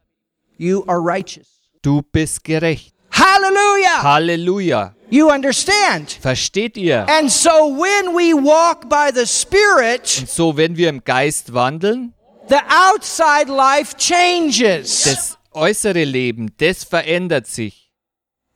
[0.57, 1.47] You are righteous.
[1.81, 2.93] Du bist gerecht.
[3.11, 4.03] Hallelujah!
[4.03, 4.93] Halleluja.
[5.09, 6.11] You understand?
[6.21, 7.07] Versteht ihr?
[7.09, 12.13] And so when we walk by the Spirit, So, wenn wir im Geist wandeln,
[12.49, 12.57] the
[12.93, 15.03] outside life changes.
[15.03, 17.86] das äußere Leben, das verändert sich.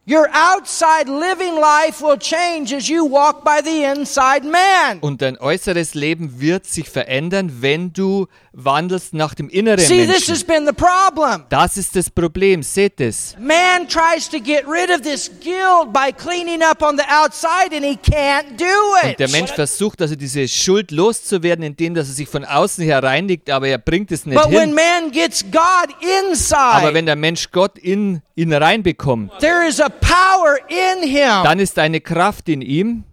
[0.10, 4.98] Your outside living life will change as you walk by the inside man.
[5.02, 10.28] Und dein äußeres Leben wird sich verändern, wenn du wandelst nach dem inneren See, this
[10.28, 10.48] has Menschen.
[10.48, 11.46] been the problem.
[11.50, 13.36] Das ist das Problem, seht es.
[13.40, 17.86] Man tries to get rid of this guilt by cleaning up on the outside and
[17.86, 19.56] he can't do Und der Mensch it.
[19.56, 23.78] versucht also diese Schuld loszuwerden, indem dass er sich von außen her reinigt, aber er
[23.78, 24.74] bringt es nicht But when hin.
[24.74, 29.90] man gets God Aber inside, wenn der Mensch Gott in ihn reinbekommt, there is a
[29.90, 33.04] power in him dann ist eine Kraft in ihm,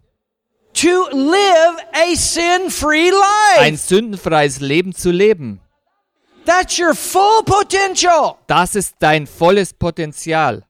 [0.72, 3.10] to live a sin-free
[3.58, 3.76] ein life.
[3.76, 5.60] sündenfreies Leben zu leben.
[6.44, 8.36] That's your full potential.
[8.46, 10.64] Das ist dein volles Potenzial.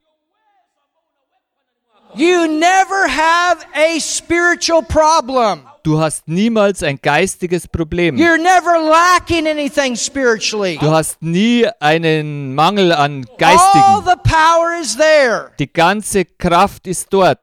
[2.14, 5.68] You never have a spiritual problem.
[5.88, 8.18] Du hast niemals ein geistiges Problem.
[8.18, 10.76] You're never lacking anything spiritually.
[10.78, 14.04] Du hast nie einen Mangel an Geistigen.
[14.04, 15.50] the power is there.
[15.58, 17.38] Die ganze Kraft ist dort.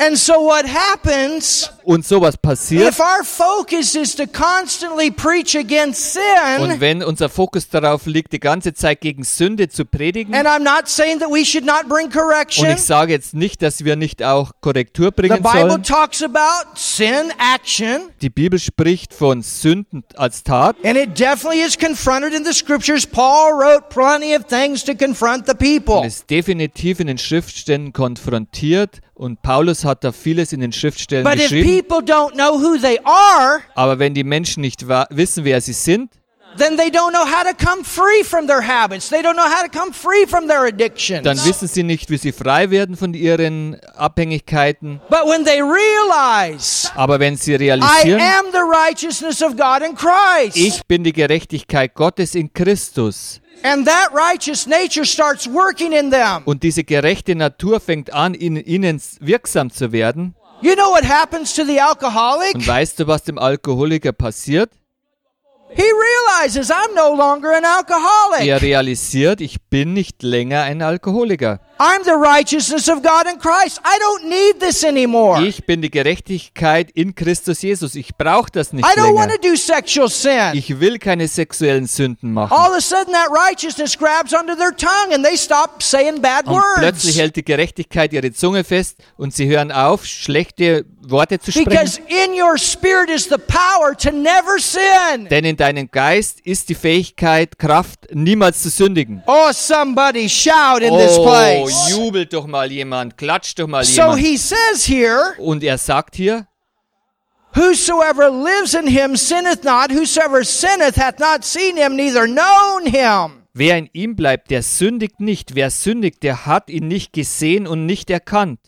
[0.00, 2.88] And so what happens Und sowas passiert.
[2.88, 6.16] if our focus is to constantly preach against
[6.60, 10.46] Und sin, wenn unser Fokus darauf liegt, die ganze Zeit gegen Sünde zu predigen, and
[10.46, 12.70] I'm not saying that we should not bring und correction.
[12.70, 15.82] ich sage jetzt nicht, dass wir nicht auch Korrektur The bringen Bible sollen.
[15.82, 20.76] talks about sin action, Die Bibel spricht von Sünden als Tat.
[20.84, 23.04] and it definitely is confronted in the scriptures.
[23.06, 26.06] Paul wrote plenty of things to confront the Und people.
[26.06, 29.00] ist definitiv in den Schriftstellen konfrontiert.
[29.18, 31.68] Und Paulus hat da vieles in den Schriftstellen But geschrieben.
[31.82, 36.12] people don't know who they are, Aber wenn die Menschen nicht wissen, wer sie sind,
[36.56, 39.08] then they don't know how to come free from their habits.
[39.10, 41.24] They don't know how to come free from their addictions.
[41.24, 45.00] dann wissen sie nicht, wie sie frei werden von ihren Abhängigkeiten.
[45.10, 49.96] But when they realize, Aber wenn sie I realisieren, am the righteousness of God in
[49.96, 53.40] Christ, ich bin die Gerechtigkeit Gottes in Christus.
[53.62, 58.56] And that righteous nature starts working in them, Und diese gerechte Natur fängt an, in
[58.56, 60.34] ihnen wirksam zu werden.
[60.62, 62.54] you know what happens to the alcoholic?
[62.54, 64.70] Und weißt du, was dem Alkoholiker passiert?
[68.40, 71.60] Er realisiert, ich bin nicht länger ein Alkoholiker.
[71.78, 73.80] I'm the righteousness of God in Christ.
[73.84, 75.44] I don't need this anymore.
[75.46, 77.94] Ich bin die Gerechtigkeit in Christus Jesus.
[77.94, 79.40] Ich brauche das nicht I don't want länger.
[79.40, 80.54] to do sexual sin.
[80.54, 82.52] Ich will keine sexuellen Sünden machen.
[82.52, 86.46] All of a sudden, that righteousness grabs onto their tongue and they stop saying bad
[86.48, 91.50] Und plötzlich hält die Gerechtigkeit ihre Zunge fest und sie hören auf, schlechte Worte zu
[91.52, 91.70] sprechen.
[91.70, 95.26] Because in your spirit is the power to never sin.
[95.30, 99.22] Denn in deinem Geist ist die Fähigkeit, Kraft, niemals zu sündigen.
[99.26, 101.90] Oh, somebody shout in this Oh, place.
[101.90, 104.18] jubelt doch mal jemand, klatscht doch mal So jemand.
[104.20, 106.46] he says here, Und er sagt hier,
[107.54, 113.42] Whosoever lives in him sinneth not, whosoever sinneth hath not seen him, neither known him.
[113.54, 115.54] wer in ihm bleibt, der sündigt nicht.
[115.54, 118.60] Wer sündigt, der hat ihn nicht gesehen und nicht erkannt.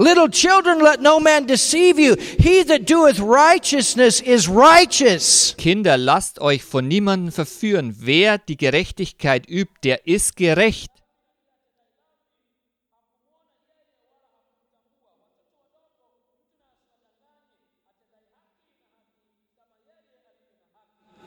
[0.00, 2.16] Little children, let no man deceive you.
[2.16, 5.54] He that doeth righteousness is righteous.
[5.58, 7.94] Kinder, lasst euch von niemandem verführen.
[7.98, 10.88] Wer die Gerechtigkeit übt, der ist gerecht.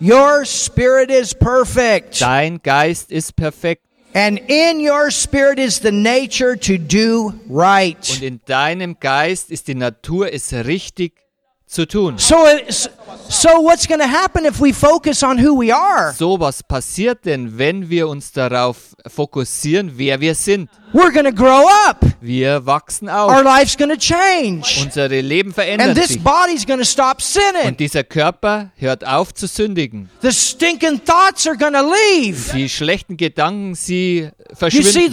[0.02, 2.20] Your spirit is perfect.
[2.20, 8.22] Dein Geist ist perfekt And in your spirit is the nature to do und right.
[8.22, 11.14] in deinem Geist ist die Natur, es richtig
[11.66, 12.20] zu tun.
[12.20, 12.36] So,
[13.30, 16.14] so what's going to happen if we focus on who we are?
[16.14, 20.70] So, was passiert denn, wenn wir uns darauf fokussieren, wer wir sind?
[20.94, 22.06] We're going to grow up.
[22.22, 23.44] Wir wachsen Our auf.
[23.44, 24.80] life's going to change.
[24.84, 26.24] Unsere Leben And verändern this sich.
[26.24, 27.66] body's going to stop sinning.
[27.68, 30.10] Und dieser Körper hört auf zu sündigen.
[30.22, 32.54] The stinking thoughts are going to leave.
[32.54, 34.56] Die schlechten Gedanken, sie You see, the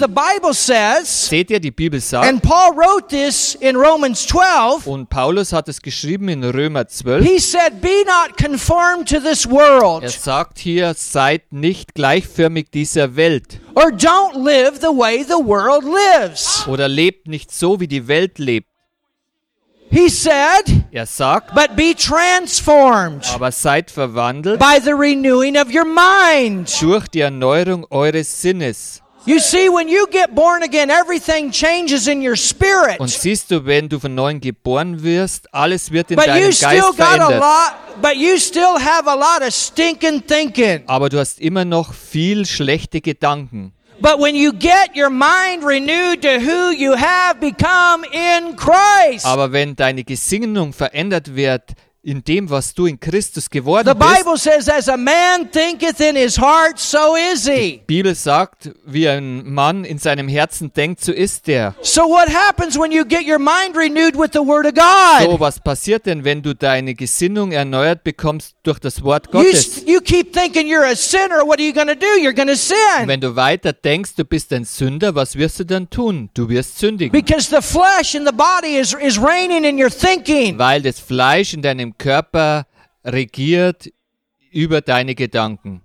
[0.03, 0.15] verschwinden.
[0.15, 4.87] Bible says, Seht ihr, die Bibel sagt, and Paul wrote this in Romans 12.
[4.87, 9.47] und Paulus hat es geschrieben in Römer 12, He said, Be not conformed to this
[9.47, 15.43] er world, sagt hier, seid nicht gleichförmig dieser Welt or don't live the way the
[15.43, 16.67] world lives.
[16.67, 18.67] oder lebt nicht so, wie die Welt lebt.
[19.91, 25.85] He said, Er sagt, But be transformed aber seid verwandelt by the renewing of your
[25.85, 26.71] mind.
[26.81, 29.03] durch die Erneuerung eures Sinnes.
[29.27, 32.99] You see, when you get born again, everything changes in your spirit.
[32.99, 36.97] Und siehst du, wenn du von neuem geboren wirst, alles wird in But deinem Geist
[36.97, 37.39] verändert.
[37.41, 40.85] lot, but you still have a lot of stinking thinking.
[40.87, 43.73] Aber du hast immer noch viel schlechte Gedanken.
[44.01, 49.53] But when you get your mind renewed to who you have become in Christ, Aber
[49.53, 51.73] wenn deine Gesinnung verändert wird
[52.03, 56.01] in dem, was du in Christus the geworden bist, Bible says, as a man thinketh
[56.01, 57.79] in his heart, so is he.
[57.79, 61.75] die Bibel sagt, wie ein Mann in seinem Herzen denkt, so ist er.
[61.83, 65.31] So what happens when you get your mind renewed with the Word of God?
[65.31, 69.83] So, was passiert denn, wenn du deine Gesinnung erneuert bekommst durch das Wort You, Gottes?
[69.87, 71.45] you keep thinking you're a sinner.
[71.47, 72.07] What are you going to do?
[72.19, 73.09] You're going to Und sin.
[73.09, 76.31] wenn du weiter denkst, du bist ein Sünder, was wirst du dann tun?
[76.33, 77.13] Du wirst sündigen.
[77.13, 80.59] Because the flesh and the body is, is reigning in your thinking.
[80.59, 82.67] Weil das Fleisch in deinem Körper
[83.05, 83.91] regiert
[84.51, 85.83] über deine Gedanken.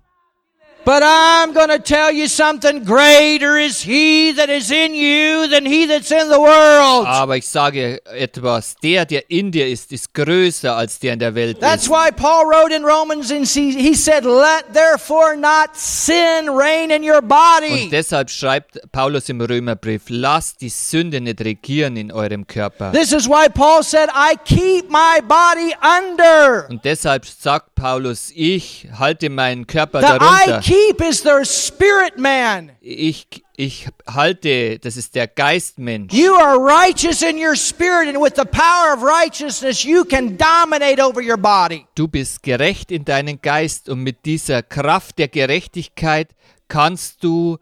[0.86, 5.66] But I'm going to tell you something greater is he that is in you than
[5.66, 7.08] he that's in the world.
[7.08, 11.34] Aber ich sage etwas, der, der in dir ist, ist größer als der in der
[11.34, 11.90] Welt That's ist.
[11.90, 17.02] why Paul wrote in Romans and he, he said, Let therefore not sin reign in
[17.02, 17.86] your body.
[17.86, 22.92] Und deshalb schreibt Paulus im Römerbrief, lasst die Sünde nicht regieren in eurem Körper.
[22.92, 26.68] This is why Paul said, I keep my body under.
[26.70, 30.75] Und deshalb sagt Paulus, ich halte meinen Körper The I darunter.
[30.76, 32.72] Keep is the spirit man.
[32.80, 36.12] Ich, ich halte, das ist der Geistmensch.
[36.12, 41.02] You are righteous in your spirit, and with the power of righteousness, you can dominate
[41.02, 41.86] over your body.
[41.94, 46.34] Du bist gerecht in deinen Geist und mit dieser Kraft der Gerechtigkeit
[46.68, 47.58] kannst du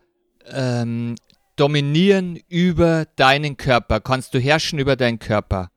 [0.47, 1.15] ähm,
[1.57, 5.71] dominieren über deinen Körper, kannst du herrschen über deinen Körper.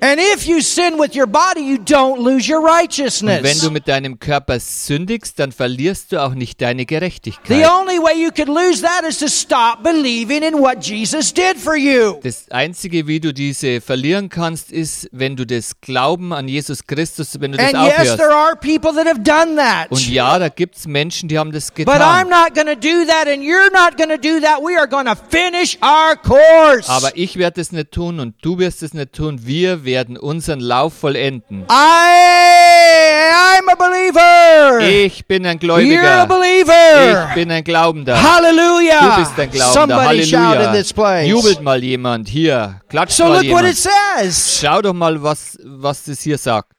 [0.00, 3.60] And if you sin with your body, you don't lose your Und wenn righteousness.
[3.60, 7.66] du mit deinem Körper sündigst, dann verlierst du auch nicht deine The Gerechtigkeit.
[7.68, 11.76] only way you could lose that is to stop believing in what Jesus did for
[11.76, 12.20] you.
[12.22, 17.40] Das Einzige, wie du diese verlieren kannst, ist, wenn du das Glauben an Jesus Christus,
[17.40, 18.16] wenn du das And yes, aufhörst.
[18.18, 19.90] there are people that have done that.
[19.90, 22.28] Und ja, da gibt es Menschen, die haben das But I'm getan.
[22.28, 24.60] not going to do that, and you're not going to do that.
[24.62, 26.88] We are going to finish our course.
[26.88, 29.40] Aber ich werde es nicht tun und du wirst es nicht tun.
[29.46, 31.64] Wir werden unseren Lauf vollenden.
[31.70, 34.80] I, I'm a believer.
[34.80, 36.26] Ich bin ein You're a Gläubiger.
[36.26, 37.28] believer.
[37.28, 38.20] Ich bin ein Glaubender.
[38.22, 39.16] Hallelujah.
[39.16, 39.94] Du bist ein Glaubender.
[39.96, 40.72] Somebody shout in Halleluja.
[40.72, 41.28] this place.
[41.28, 42.28] Jubelt mal jemand.
[42.28, 44.32] Hier, klatscht So mal look what it jemand.
[44.32, 44.60] says.
[44.60, 46.72] Schau doch mal, was, was das hier sagt.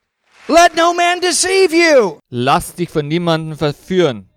[0.48, 2.18] Let no man deceive you.
[2.30, 4.30] Lass dich von niemandem verführen.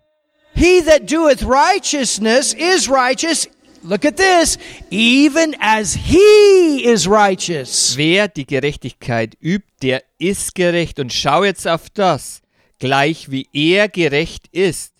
[0.53, 3.47] He that doeth righteousness is righteous.
[3.83, 4.57] Look at this.
[4.91, 7.97] Even as he is righteous.
[7.97, 10.99] Wer die Gerechtigkeit übt, der ist gerecht.
[10.99, 12.41] Und schau jetzt auf das.
[12.77, 14.90] Gleich wie er gerecht ist.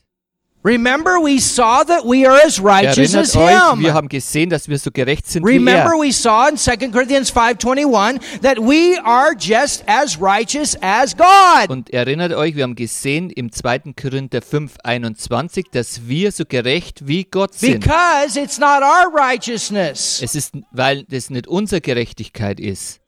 [0.64, 3.94] Remember, we saw that we are as righteous Erinnert as euch, wir him.
[3.96, 6.00] haben gesehen, dass wir so gerecht sind wie Remember, er.
[6.00, 11.70] we saw in 2 Corinthians 5.21 that we are just as righteous as God.
[11.70, 13.94] Und erinnert euch, wir haben gesehen im 2.
[14.00, 17.84] Korinther 5, 21, dass wir so gerecht wie Gott sind.
[17.84, 20.22] Because it's not our righteousness.
[20.22, 23.00] Es ist, weil das nicht unsere Gerechtigkeit ist.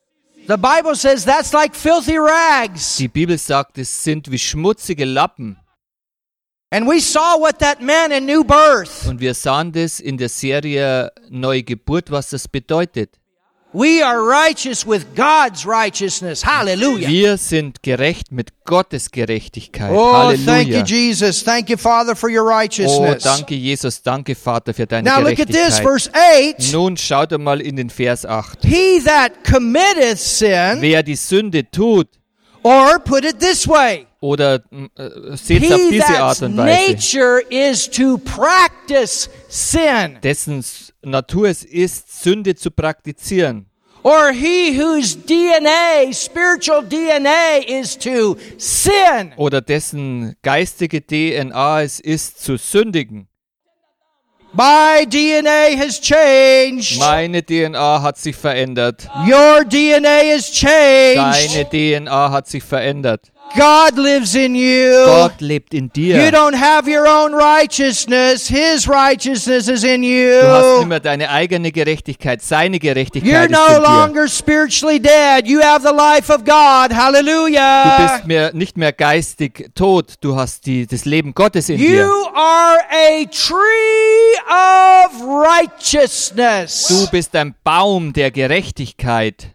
[0.48, 2.98] The Bible says that's like filthy rags.
[2.98, 5.58] Die Bibel sagt, es sind wie schmutzige Lappen.
[6.74, 9.08] And we saw what that meant in new birth.
[9.08, 13.12] Und wir sahen das in der Serie Neue Geburt, was das bedeutet.
[13.74, 16.44] We are righteous with God's righteousness.
[16.44, 17.08] Hallelujah.
[17.08, 19.92] Wir sind gerecht mit Gottes Gerechtigkeit.
[19.92, 21.44] Oh, thank you, Jesus.
[21.44, 23.24] Thank you, Father, for your righteousness.
[23.24, 26.72] Oh, danke Jesus, danke Vater für deine now look at this, verse 8.
[26.72, 28.64] Nun schaut mal in den Vers 8.
[28.64, 32.08] He that committeth sin, Wer die Sünde tut,
[32.64, 34.64] or put it this way, oder
[34.96, 40.64] äh, seht auf diese Art und Weise, nature is to practice sin, dessen
[41.02, 43.66] Natur es ist, Sünde zu praktizieren.
[44.04, 49.34] or he whose DNA, spiritual DNA, is to sin.
[49.36, 53.28] Oder dessen geistige DNA es ist, zu sündigen.
[54.54, 57.00] My DNA has changed.
[57.00, 59.10] Meine DNA hat sich verändert.
[59.28, 61.18] Your DNA has changed.
[61.18, 63.33] Deine DNA hat sich verändert.
[63.56, 65.06] God lives in you.
[65.06, 66.32] Gott lebt in You dir.
[66.32, 68.48] don't have your own righteousness.
[68.48, 70.78] His righteousness is in Du hast you.
[70.80, 73.80] nicht mehr deine eigene Gerechtigkeit, seine You're Gerechtigkeit ist no in dir.
[73.82, 75.46] longer spiritually dead.
[75.48, 76.90] You have the life of God.
[76.92, 78.14] Du Hallelujah.
[78.16, 82.10] bist mehr, nicht mehr geistig tot, du hast die, das Leben Gottes in You dir.
[82.34, 86.88] are a tree of righteousness.
[86.88, 89.53] Du bist ein Baum der Gerechtigkeit.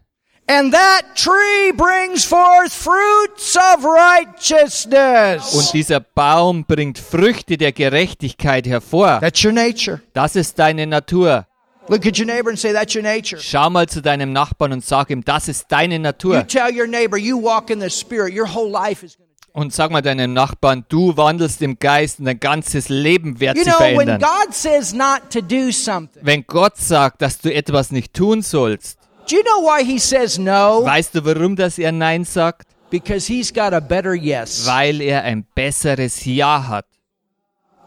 [0.51, 5.55] And that tree brings forth fruits of righteousness.
[5.55, 9.21] Und dieser Baum bringt Früchte der Gerechtigkeit hervor.
[9.21, 10.01] That's your nature.
[10.15, 11.47] Das ist deine Natur.
[11.89, 13.41] Look at your neighbor and say, That's your nature.
[13.41, 16.47] Schau mal zu deinem Nachbarn und sag ihm, das ist deine You Natur.
[16.47, 19.17] tell your neighbor you walk in the Spirit, your whole life is
[19.53, 23.65] Und sag mal deinem Nachbarn, du wandelst im Geist und dein ganzes Leben wird You
[23.65, 24.21] sich know, when verändern.
[24.21, 28.98] God says not to do something, Wenn Gott sagt, dass du etwas nicht tun sollst,
[29.29, 30.83] do you know why He says no?
[30.85, 32.67] weißt du, warum das er Nein sagt?
[32.91, 34.67] Because He's got a better yes.
[34.67, 36.87] Weil er ein besseres Ja hat.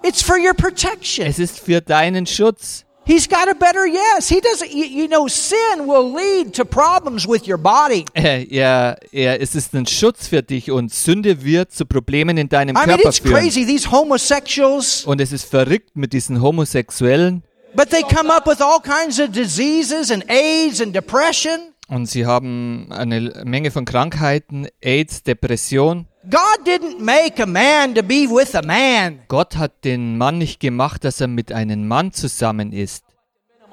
[0.04, 1.26] It's for your protection.
[1.28, 2.86] Es ist für deinen Schutz.
[3.04, 4.30] He's got a better yes.
[4.30, 8.06] He doesn't, you, you know, sin will lead to problems with your body.
[8.14, 12.48] Er, er, er, es ist ein Schutz für dich und Sünde wird zu Problemen in
[12.48, 13.36] deinem I mean, it's führen.
[13.42, 13.66] crazy.
[13.66, 17.44] These homosexuals, Und es ist verrückt mit diesen Homosexuellen.
[17.76, 21.74] But they come up with all kinds of diseases and AIDS and depression.
[21.88, 26.08] Und sie haben eine Menge von Krankheiten, AIDS, Depression.
[26.30, 29.20] God didn't make a man to be with a man.
[29.28, 33.04] Gott hat den Mann nicht gemacht, dass er mit einem Mann zusammen ist.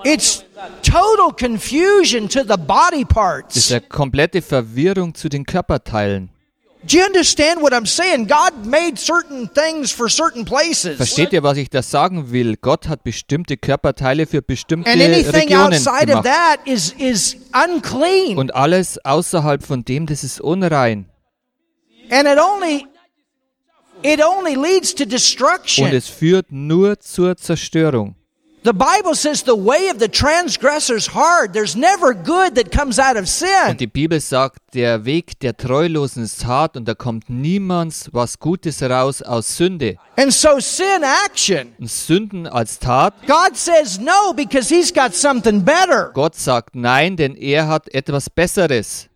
[0.05, 0.45] It's
[0.83, 3.57] total confusion to the body parts.
[3.57, 6.31] ist eine komplette Verwirrung zu den Körperteilen.
[6.85, 8.29] Do you understand what I'm saying?
[8.29, 10.97] God made certain things for certain places.
[10.97, 12.57] Versteht ihr, was ich da sagen will?
[12.57, 16.25] Gott hat bestimmte Körperteile für bestimmte And anything Regionen outside of gemacht.
[16.25, 18.39] that is is unclean.
[18.39, 21.07] Und alles außerhalb von dem, das ist unrein.
[22.11, 22.87] And it only
[24.03, 25.89] it only leads to Und destruction.
[25.93, 28.15] es führt nur zur Zerstörung.
[28.65, 31.53] The Bible says the way of the transgressor is hard.
[31.53, 33.77] There's never good that comes out of Und sin.
[33.79, 38.83] die Bibel sagt, der Weg der Treulosen ist hart und da kommt niemands was Gutes
[38.83, 39.97] raus aus Sünde.
[40.17, 41.73] And so sin action.
[41.79, 46.11] Und Sünden als Tat, God says no because he's got something better.
[46.13, 49.09] Gott sagt nein, denn er hat etwas Besseres.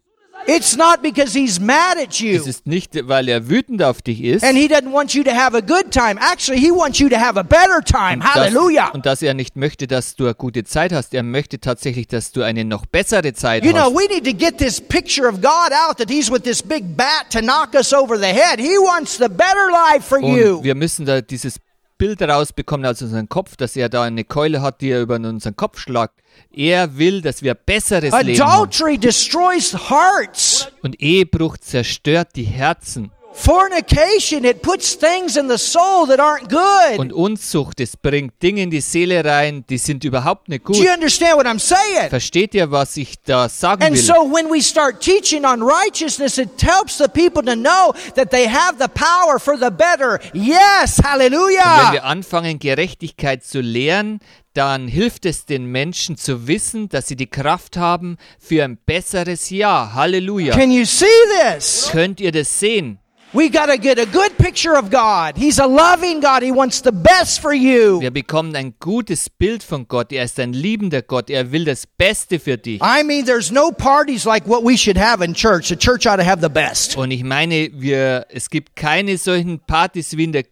[0.47, 2.37] It's not because he's mad at you.
[2.37, 4.45] Es ist nicht, weil er wütend auf dich ist.
[4.45, 6.19] And he doesn't want you to have a good time.
[6.21, 8.19] Actually, he wants you to have a better time.
[8.21, 8.91] dass, Hallelujah.
[8.93, 11.15] und dass er nicht möchte, dass du eine gute Zeit hast.
[11.15, 13.95] Er möchte tatsächlich, dass du eine noch bessere Zeit You know, hast.
[13.95, 17.31] we need to get this picture of God out that he's with this big bat
[17.31, 18.59] to knock us over the head.
[18.59, 20.57] He wants the better life for you.
[20.59, 21.59] Und wir müssen da dieses
[22.03, 25.55] Bild rausbekommen aus unserem Kopf, dass er da eine Keule hat, die er über unseren
[25.55, 26.21] Kopf schlagt.
[26.53, 28.51] Er will, dass wir besseres Leben haben.
[28.51, 30.67] Adultery destroys hearts.
[30.83, 33.13] Und Ehebruch zerstört die Herzen.
[33.35, 36.99] Fornication, it puts things in the soul that aren't good.
[36.99, 40.77] Und Unzucht, es bringt Dinge in die Seele rein, die sind überhaupt nicht Do gut.
[40.83, 42.09] you understand what I'm saying?
[42.11, 44.03] Versteht ihr, was ich da sagen And will?
[44.03, 48.47] so when we start teaching on righteousness, it helps the people to know that they
[48.49, 50.21] have the power for the better.
[50.35, 51.93] Yes, Und wenn hallelujah.
[51.93, 54.21] wir anfangen, Gerechtigkeit zu lehren,
[54.55, 59.49] dann hilft es den Menschen zu wissen, dass sie die Kraft haben für ein besseres
[59.49, 59.93] Ja.
[59.95, 60.55] Halleluja.
[60.55, 61.07] Can you see
[61.55, 61.89] this?
[61.91, 62.99] Könnt ihr das sehen?
[63.35, 65.39] We got to get a good picture of God.
[65.39, 66.43] He's a loving God.
[66.43, 67.99] He wants the best for you.
[67.99, 70.13] Wir bekommen ein gutes Bild von Gott.
[70.13, 71.31] Er ist ein liebender Gott.
[71.31, 72.83] Er will das Beste für dich.
[72.83, 75.69] I mean, there's no parties like what we should have in church.
[75.69, 76.99] The church ought to have the best.
[76.99, 80.45] Und ich meine, wir, es gibt keine solchen Partys wie in der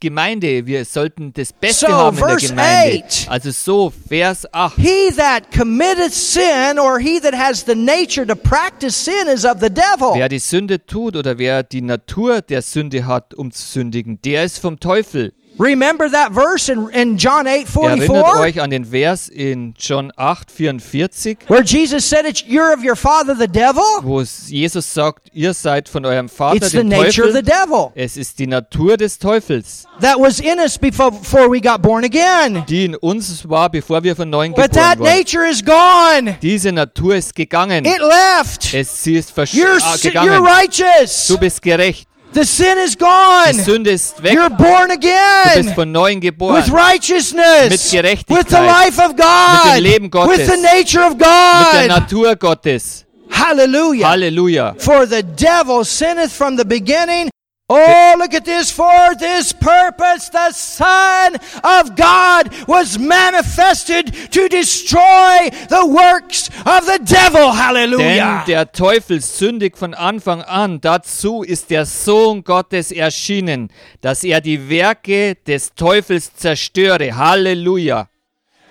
[0.00, 0.66] Gemeinde.
[0.66, 2.94] Wir sollten das Beste So, haben in der Gemeinde.
[2.96, 3.26] eight.
[3.28, 4.76] Also so, Vers 8.
[4.76, 9.60] He that committeth sin or he that has the nature to practice sin is of
[9.60, 10.14] the devil.
[10.14, 14.44] Wer die Sünde tut oder wer die Natur der Sünde hat, um zu sündigen, der
[14.44, 15.32] ist vom Teufel.
[15.58, 20.50] Remember that verse in, in John 8 Erinnert euch an den Vers in John 8,
[20.50, 23.82] 44, Where Jesus said, it's, You're of your father the devil?
[24.02, 28.16] wo Jesus sagt, ihr seid von eurem Vater, It's the nature of the devil Es
[28.16, 32.64] ist die Natur des Teufels, that was in us before, before we got born again.
[32.68, 35.16] die in uns war, bevor wir von neuem But geboren that wurden.
[35.18, 36.36] nature is gone.
[36.40, 37.84] Diese Natur ist gegangen.
[37.84, 38.72] It left.
[38.72, 41.26] Es, sie ist versch You're, ah, you're righteous.
[41.26, 42.08] Du bist gerecht.
[42.32, 43.54] The sin is Die gone.
[43.64, 44.32] Sünde ist weg.
[44.36, 45.74] You're born Du bist again.
[45.74, 46.56] von neuem geboren.
[46.62, 47.70] With righteousness.
[47.70, 48.38] Mit Gerechtigkeit.
[48.38, 49.64] With the life of God.
[49.64, 50.38] Mit dem Leben Gottes.
[50.38, 51.88] With the nature of Mit der God.
[51.88, 53.04] Natur Gottes.
[53.30, 54.06] Hallelujah.
[54.08, 54.74] Halleluja.
[54.78, 57.30] For the devil sinneth from the beginning.
[57.70, 58.70] Oh, look at this.
[58.70, 66.98] For this purpose, the Son of God was manifested to destroy the works of the
[67.04, 67.52] devil.
[67.52, 67.98] Hallelujah.
[67.98, 68.44] Denn Hallelujah.
[68.46, 70.80] der Teufel sündigt von Anfang an.
[70.80, 73.68] Dazu ist der Sohn Gottes erschienen,
[74.00, 77.16] dass er die Werke des Teufels zerstöre.
[77.16, 78.08] Halleluja.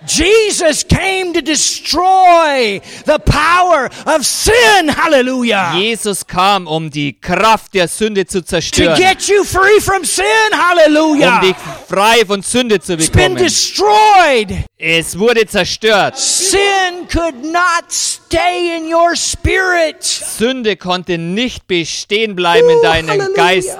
[0.06, 4.88] Jesus came to destroy the power of sin.
[4.88, 5.72] Hallelujah.
[5.76, 8.96] Jesus kam, um die Kraft der Sünde zu To zerstören.
[8.96, 10.24] get you free from sin.
[10.52, 11.40] Um Hallelujah.
[11.40, 11.56] dich
[11.88, 13.36] frei von Sünde zu It's been bekommen.
[13.44, 14.64] destroyed.
[14.78, 16.16] Es wurde zerstört.
[16.16, 20.02] Sin could not stay in your spirit.
[20.04, 23.34] Sünde konnte nicht bestehen bleiben in Ooh, deinem hallelujah.
[23.34, 23.76] Geist.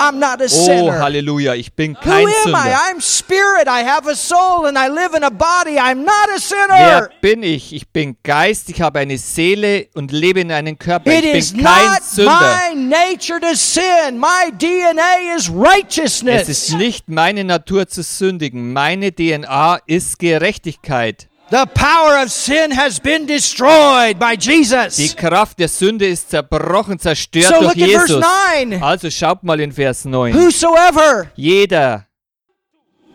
[0.00, 0.98] I'm not a Oh, sinner.
[1.00, 2.58] Halleluja, ich bin Who kein am I?
[2.58, 2.78] Sünder.
[2.90, 3.66] I'm spirit.
[3.68, 5.78] I have a soul and I live in a body.
[5.78, 7.08] I'm not a Wer sinner.
[7.20, 7.72] bin ich?
[7.74, 11.10] Ich bin Geist, ich habe eine Seele und lebe in einem Körper.
[11.12, 12.58] It Ich is bin kein not Sünder.
[12.70, 14.18] my nature to sin.
[14.18, 16.48] My DNA is Es righteousness.
[16.48, 18.72] ist nicht meine Natur zu sündigen.
[18.72, 21.28] Meine DNA ist Gerechtigkeit.
[21.50, 25.14] The power of sin has been destroyed by Die Jesus.
[25.14, 28.24] Kraft der Sünde ist zerbrochen, zerstört So durch look at verse Jesus.
[28.70, 28.82] 9.
[28.82, 30.34] Also schaut mal in Vers 9.
[30.34, 32.06] Whosoever Jeder,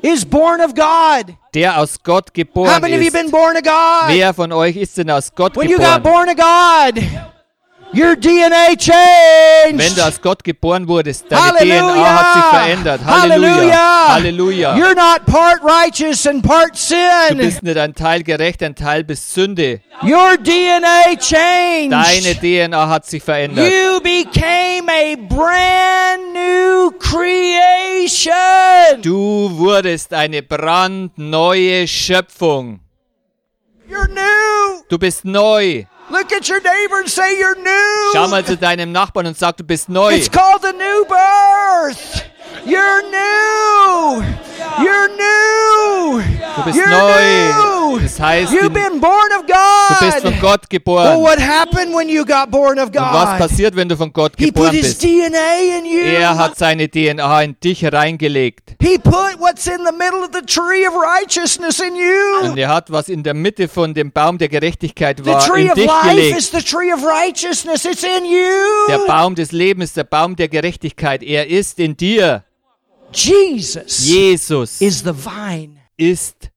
[0.01, 1.36] is born of God.
[1.55, 3.13] der aus Gott How geboren many of you ist.
[3.13, 4.09] been born of God?
[4.09, 6.03] Wer von euch ist denn aus Gott When you got geboren?
[6.03, 7.03] born of God,
[7.94, 9.98] your DNA Wenn changed.
[9.98, 11.82] du aus Gott geboren wurdest, deine Hallelujah.
[11.94, 13.02] DNA hat sich verändert.
[13.06, 14.08] Halleluja.
[14.14, 14.76] Halleluja.
[14.76, 17.38] You're not part righteous and part Du sin.
[17.38, 19.82] bist nicht ein Teil gerecht, ein Teil bist Sünde.
[20.04, 21.92] Your DNA changed.
[21.92, 23.70] Deine DNA hat sich verändert.
[23.70, 26.92] You became a brand new
[28.00, 29.02] creation.
[29.02, 32.80] Du wurdest eine brandneue Schöpfung.
[33.90, 34.84] You're new.
[34.90, 35.84] Du bist neu.
[36.12, 38.14] Look at your neighbor and say you're new.
[38.14, 40.12] Schau mal zu deinem Nachbarn und sag, du bist neu.
[40.14, 42.24] It's called the new birth.
[42.66, 44.49] You're new.
[44.80, 46.22] You're new.
[46.55, 47.95] Du bist You're neu.
[47.95, 47.99] new.
[47.99, 49.45] Das heißt, You've du been born of
[49.99, 50.41] bist von God.
[50.41, 51.22] Gott geboren.
[51.22, 53.38] what happened when you got born of Und was God?
[53.39, 55.03] passiert, wenn du von Gott He put geboren his bist?
[55.03, 55.99] DNA in you.
[56.01, 58.76] Er hat seine DNA in dich reingelegt.
[58.82, 62.49] He put what's in the middle of the tree of righteousness in you.
[62.49, 65.64] Und er hat, was in der Mitte von dem Baum der Gerechtigkeit The war, tree
[65.64, 66.38] in of dich life gelegt.
[66.38, 67.86] is the tree of righteousness.
[67.86, 68.24] It's in
[68.89, 69.07] Der you.
[69.07, 72.43] Baum des Lebens, der Baum der Gerechtigkeit, er ist in dir.
[73.12, 76.49] Jesus Jesus is the vine, ist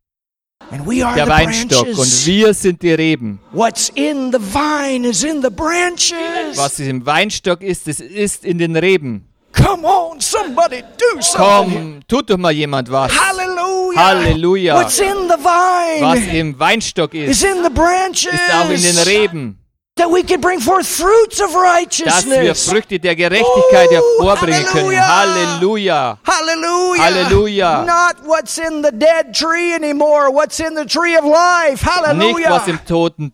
[0.70, 3.40] and we are der the Weinstock und wir sind die Reben.
[3.52, 6.56] What's in the vine is in the branches.
[6.56, 9.28] Was im Weinstock ist, es ist in den Reben.
[9.52, 11.72] Come on, somebody do something.
[11.72, 13.12] Komm, tut doch mal jemand was.
[13.12, 14.06] Hallelujah.
[14.06, 14.74] Halleluja.
[14.74, 18.32] What's in the Was vine im Weinstock is ist, in the branches.
[18.32, 19.58] ist auch in den Reben.
[19.96, 22.70] That we can bring forth fruits of Dass wir righteousness.
[22.70, 24.98] Früchte der Gerechtigkeit Oh, hervorbringen können.
[24.98, 26.18] Halleluja.
[26.26, 27.02] Halleluja.
[27.04, 27.84] Hallelujah.
[27.84, 31.84] Not what's in the dead tree anymore, what's in the tree of life.
[31.84, 32.50] Nicht Hallelujah.
[32.50, 33.32] was im toten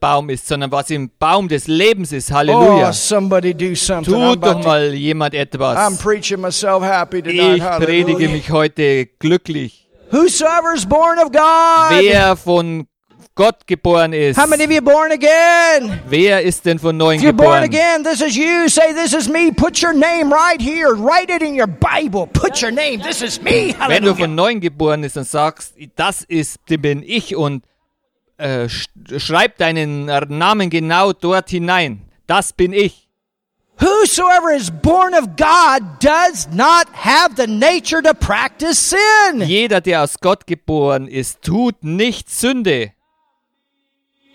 [0.00, 2.32] Baum ist, sondern was im Baum des Lebens ist.
[2.32, 2.92] Oh, Halleluja.
[2.92, 4.12] somebody do something.
[4.12, 5.98] I'm, Tut doch mal jemand I'm etwas.
[6.02, 7.58] preaching myself happy tonight.
[7.58, 8.28] Ich predige Hallelujah.
[8.30, 9.88] mich heute glücklich.
[10.10, 12.00] Whosoever's born of God.
[12.02, 12.88] Wer von
[13.34, 14.38] Gott geboren ist.
[14.38, 16.00] How many of you born again?
[16.08, 17.64] Wer ist denn von neuem If you're born geboren?
[17.64, 18.68] again, this is you.
[18.68, 19.50] Say, This is me.
[19.52, 20.88] Put your name right here.
[20.94, 22.26] Write it in your Bible.
[22.26, 23.00] Put your name.
[23.02, 23.50] This is me.
[23.50, 23.78] Wenn du
[24.10, 24.14] Hallelujah.
[24.16, 27.62] von neuem geboren bist und sagst, das ist, bin ich und
[28.36, 28.86] äh, sch
[29.18, 32.02] schreib deinen Namen genau dort hinein.
[32.26, 33.06] Das bin ich.
[33.78, 39.40] Whosoever is born of God does not have the nature to practice sin.
[39.40, 42.92] Jeder, der aus Gott geboren ist, tut nicht Sünde.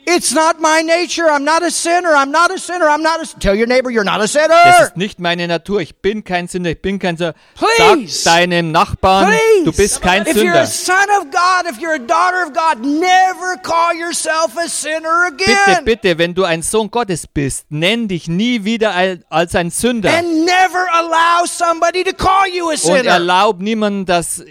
[0.08, 1.26] It's not my nature.
[1.30, 2.14] I'm not a sinner.
[2.16, 2.88] I'm not a sinner.
[2.88, 3.40] I'm not a.
[3.40, 4.84] Tell your neighbor you're not a Das sinner.
[4.84, 5.82] ist nicht meine Natur.
[5.82, 6.70] Ich bin kein Sünder.
[6.72, 7.34] Ich bin kein Sünder.
[7.56, 8.22] Please.
[8.22, 9.66] Sag deinem Nachbarn, Please.
[9.66, 10.68] du bist kein if you're a Sünder.
[10.68, 15.52] son of God, if you're a daughter of God, never call yourself a sinner Bitte,
[15.52, 15.86] again.
[15.86, 20.12] bitte, wenn du ein Sohn Gottes bist, nenn dich nie wieder al- als ein Sünder.
[20.16, 23.06] And never allow somebody to call you a Und sinner.
[23.12, 24.44] erlaub niemandem, dass,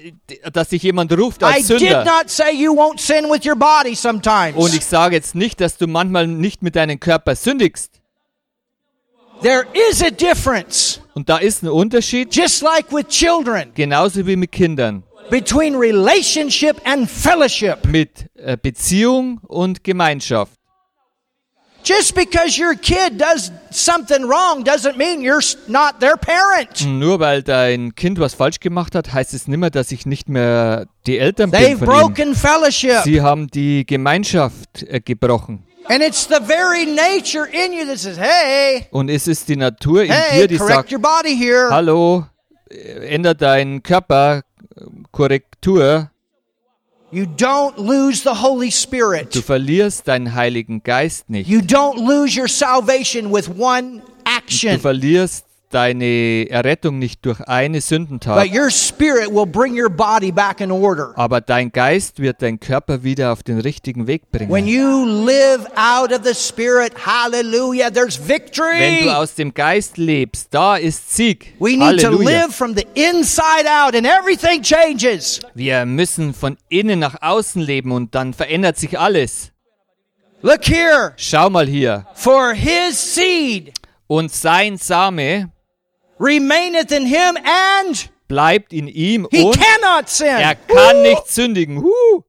[0.53, 2.05] dass sich jemand ruft I als did Sünder.
[2.05, 4.57] not say you won't sin with your body sometimes.
[4.57, 8.01] Und ich sage jetzt nicht, dass du manchmal nicht mit deinem Körper sündigst.
[9.43, 14.37] there is a difference, Und da ist ein Unterschied, just like with children, genauso wie
[14.37, 17.85] mit Kindern, between relationship and fellowship.
[17.87, 20.53] mit äh, Beziehung und Gemeinschaft.
[21.85, 26.87] Just because your kid does something wrong doesn't mean you're not their parent.
[26.87, 30.29] Nur weil dein Kind was falsch gemacht hat, heißt es nicht mehr, dass ich nicht
[30.29, 32.01] mehr die Eltern bin They've von ihm.
[32.01, 33.03] broken fellowship.
[33.05, 35.65] Sie haben die Gemeinschaft äh, gebrochen.
[35.87, 40.05] And it's the very nature in you that says, hey, Und es ist die Natur
[40.05, 41.69] in hey, dir, die correct sagt, your body here.
[41.71, 42.25] hallo,
[42.71, 44.39] äh, ändere deinen Körper,
[44.75, 44.81] äh,
[45.13, 46.11] Korrektur.
[47.15, 49.33] You don't lose the Holy Spirit.
[49.35, 51.49] Du verlierst deinen Heiligen Geist nicht.
[51.49, 54.81] You don't lose your salvation with one Du action.
[54.81, 55.45] verlierst
[55.75, 58.37] deine Errettung nicht durch eine Sündentat.
[58.41, 61.13] But your spirit will bring your body back in order.
[61.17, 64.67] Aber dein Geist wird deinen Körper wieder auf den richtigen Weg When bringen.
[64.69, 69.01] you live out of the Spirit, hallelujah, there's Wenn victory.
[69.05, 71.55] du aus dem Geist lebst, da ist Sieg.
[71.59, 72.29] We need to Halleluja.
[72.45, 75.41] live from the inside out and everything changes.
[75.55, 79.51] Wir müssen von innen nach außen leben und dann verändert sich alles.
[80.43, 81.15] Look here.
[81.17, 82.07] Schau mal hier.
[82.15, 83.73] For his seed
[84.07, 85.51] Und sein Same
[86.19, 90.27] remaineth in him and bleibt in ihm he und cannot sin.
[90.27, 91.03] er kann Woo!
[91.03, 91.83] nicht sündigen.
[91.83, 92.23] Huh.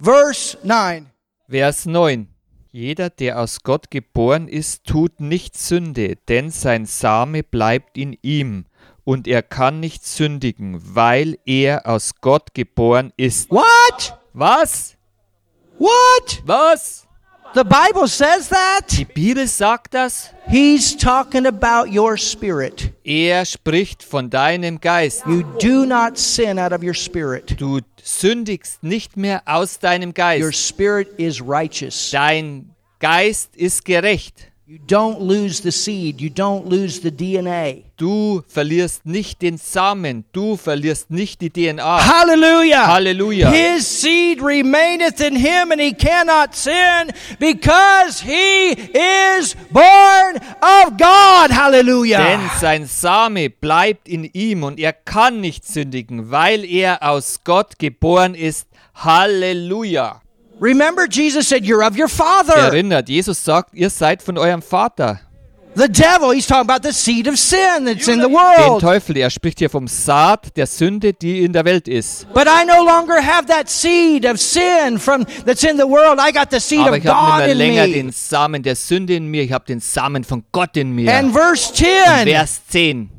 [0.00, 1.10] Verse 9.
[1.48, 2.28] Vers 9.
[2.72, 8.66] Jeder, der aus Gott geboren ist, tut nicht Sünde, denn sein Same bleibt in ihm,
[9.04, 13.50] und er kann nicht sündigen, weil er aus Gott geboren ist.
[13.50, 14.18] What?
[14.32, 14.96] Was?
[15.78, 16.42] What?
[16.44, 17.03] Was?
[17.54, 18.88] The Bible says that?
[18.90, 20.30] Die Bibel sagt das?
[20.48, 22.92] He's talking about your spirit.
[23.04, 25.24] Er spricht von deinem Geist.
[25.24, 27.54] You do not sin out of your spirit.
[27.60, 30.66] Du sündigst nicht mehr aus deinem Your Geist.
[30.66, 32.10] spirit is righteous.
[32.10, 34.50] Dein Geist ist gerecht.
[34.74, 36.20] You don't lose the seed.
[36.20, 37.84] You don't lose the DNA.
[37.96, 40.24] Du verlierst nicht den Samen.
[40.32, 42.04] Du verlierst nicht die DNA.
[42.04, 42.88] Hallelujah.
[42.88, 43.52] Halleluja.
[43.52, 51.50] His seed remaineth in him and he cannot sin because he is born of God.
[51.50, 52.50] Denn Hallelujah.
[52.58, 58.34] sein Same bleibt in ihm und er kann nicht sündigen, weil er aus Gott geboren
[58.34, 58.66] ist.
[58.96, 60.23] Halleluja.
[60.60, 62.54] Remember, Jesus said, You're of your father.
[62.54, 65.20] Erinnert, Jesus sagt, ihr seid von eurem Vater.
[65.76, 68.80] The devil, he's talking about the seed of sin that's in the Den world.
[68.80, 72.28] Teufel, er spricht hier vom Saat der Sünde, die in der Welt ist.
[72.32, 76.20] But I no longer have that seed of sin from that's in the world.
[76.20, 77.92] I got the seed Aber of ich habe God nicht mehr in länger me.
[77.94, 81.12] den Samen der Sünde in mir, ich habe den Samen von Gott in mir.
[81.12, 82.28] And verse Und 10.
[82.28, 83.10] Vers 10.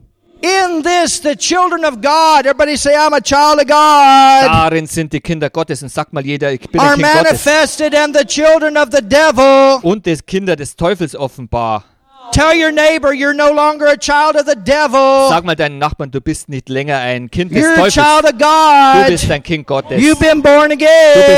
[0.41, 5.11] In this, the children of God, everybody say, I'm a child of God, Darin sind
[5.13, 5.81] die Kinder Gottes.
[5.81, 7.45] Und sag mal jeder, ich bin ein Kind Gottes.
[7.45, 9.79] manifested, and the children of the devil.
[9.81, 11.83] Und des Kinder des Teufels offenbar.
[12.31, 15.29] Tell your neighbor you're no longer a child of the devil.
[15.29, 17.93] Sag mal deinen Nachbarn, du bist nicht länger ein Kind des You're a Teufels.
[17.93, 19.31] child of Du bist God.
[19.31, 20.01] ein Kind Gottes.
[20.01, 20.89] You've been born Du bist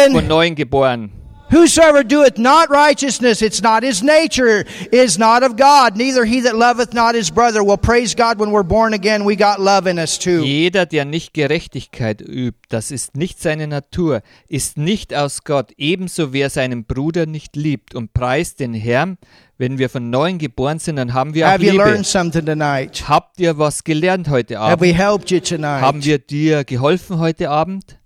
[0.08, 0.28] von again.
[0.28, 1.12] neuem geboren.
[1.50, 5.96] Whosoever doeth not righteousness, it's not his nature, is not of God.
[5.96, 7.64] Neither he that loveth not his brother.
[7.64, 10.44] Well, praise God, when we're born again, we got love in us too.
[10.44, 15.72] Jeder, der nicht Gerechtigkeit übt, das ist nicht seine Natur, ist nicht aus Gott.
[15.78, 19.18] Ebenso wer seinen Bruder nicht liebt und preist den Herrn.
[19.60, 21.84] Wenn wir von neuem geboren sind, dann haben wir auch Have you Liebe.
[21.84, 23.08] learned something tonight?
[23.08, 24.82] Habt ihr was gelernt heute Have Abend?
[24.82, 27.97] we helped you Haben wir dir geholfen heute Abend?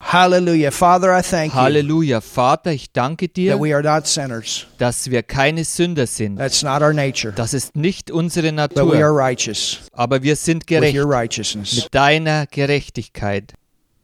[0.00, 0.70] Hallelujah.
[0.70, 2.20] Father, I thank you Halleluja.
[2.20, 4.66] Vater, ich danke that dir, we are not sinners.
[4.78, 6.36] dass wir keine Sünder sind.
[6.36, 7.32] That's not our nature.
[7.34, 11.10] Das ist nicht unsere But we are Natur, righteous aber wir sind with gerecht your
[11.10, 11.74] righteousness.
[11.74, 13.54] mit deiner Gerechtigkeit.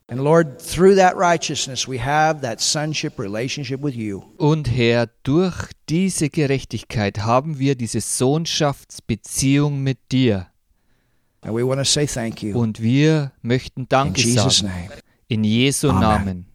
[0.09, 4.23] And Lord, through that righteousness, we have that sonship relationship with you.
[4.37, 5.55] Und Herr, durch
[5.89, 10.49] diese Gerechtigkeit haben wir diese Sohnschaftsbeziehung mit dir.
[11.41, 12.59] And we want to say thank you.
[12.59, 14.69] Und wir möchten In Danke Jesus' sagen.
[14.89, 15.04] name.
[15.35, 16.01] In Jesu Amen.
[16.01, 16.47] Namen.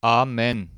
[0.00, 0.77] Amen.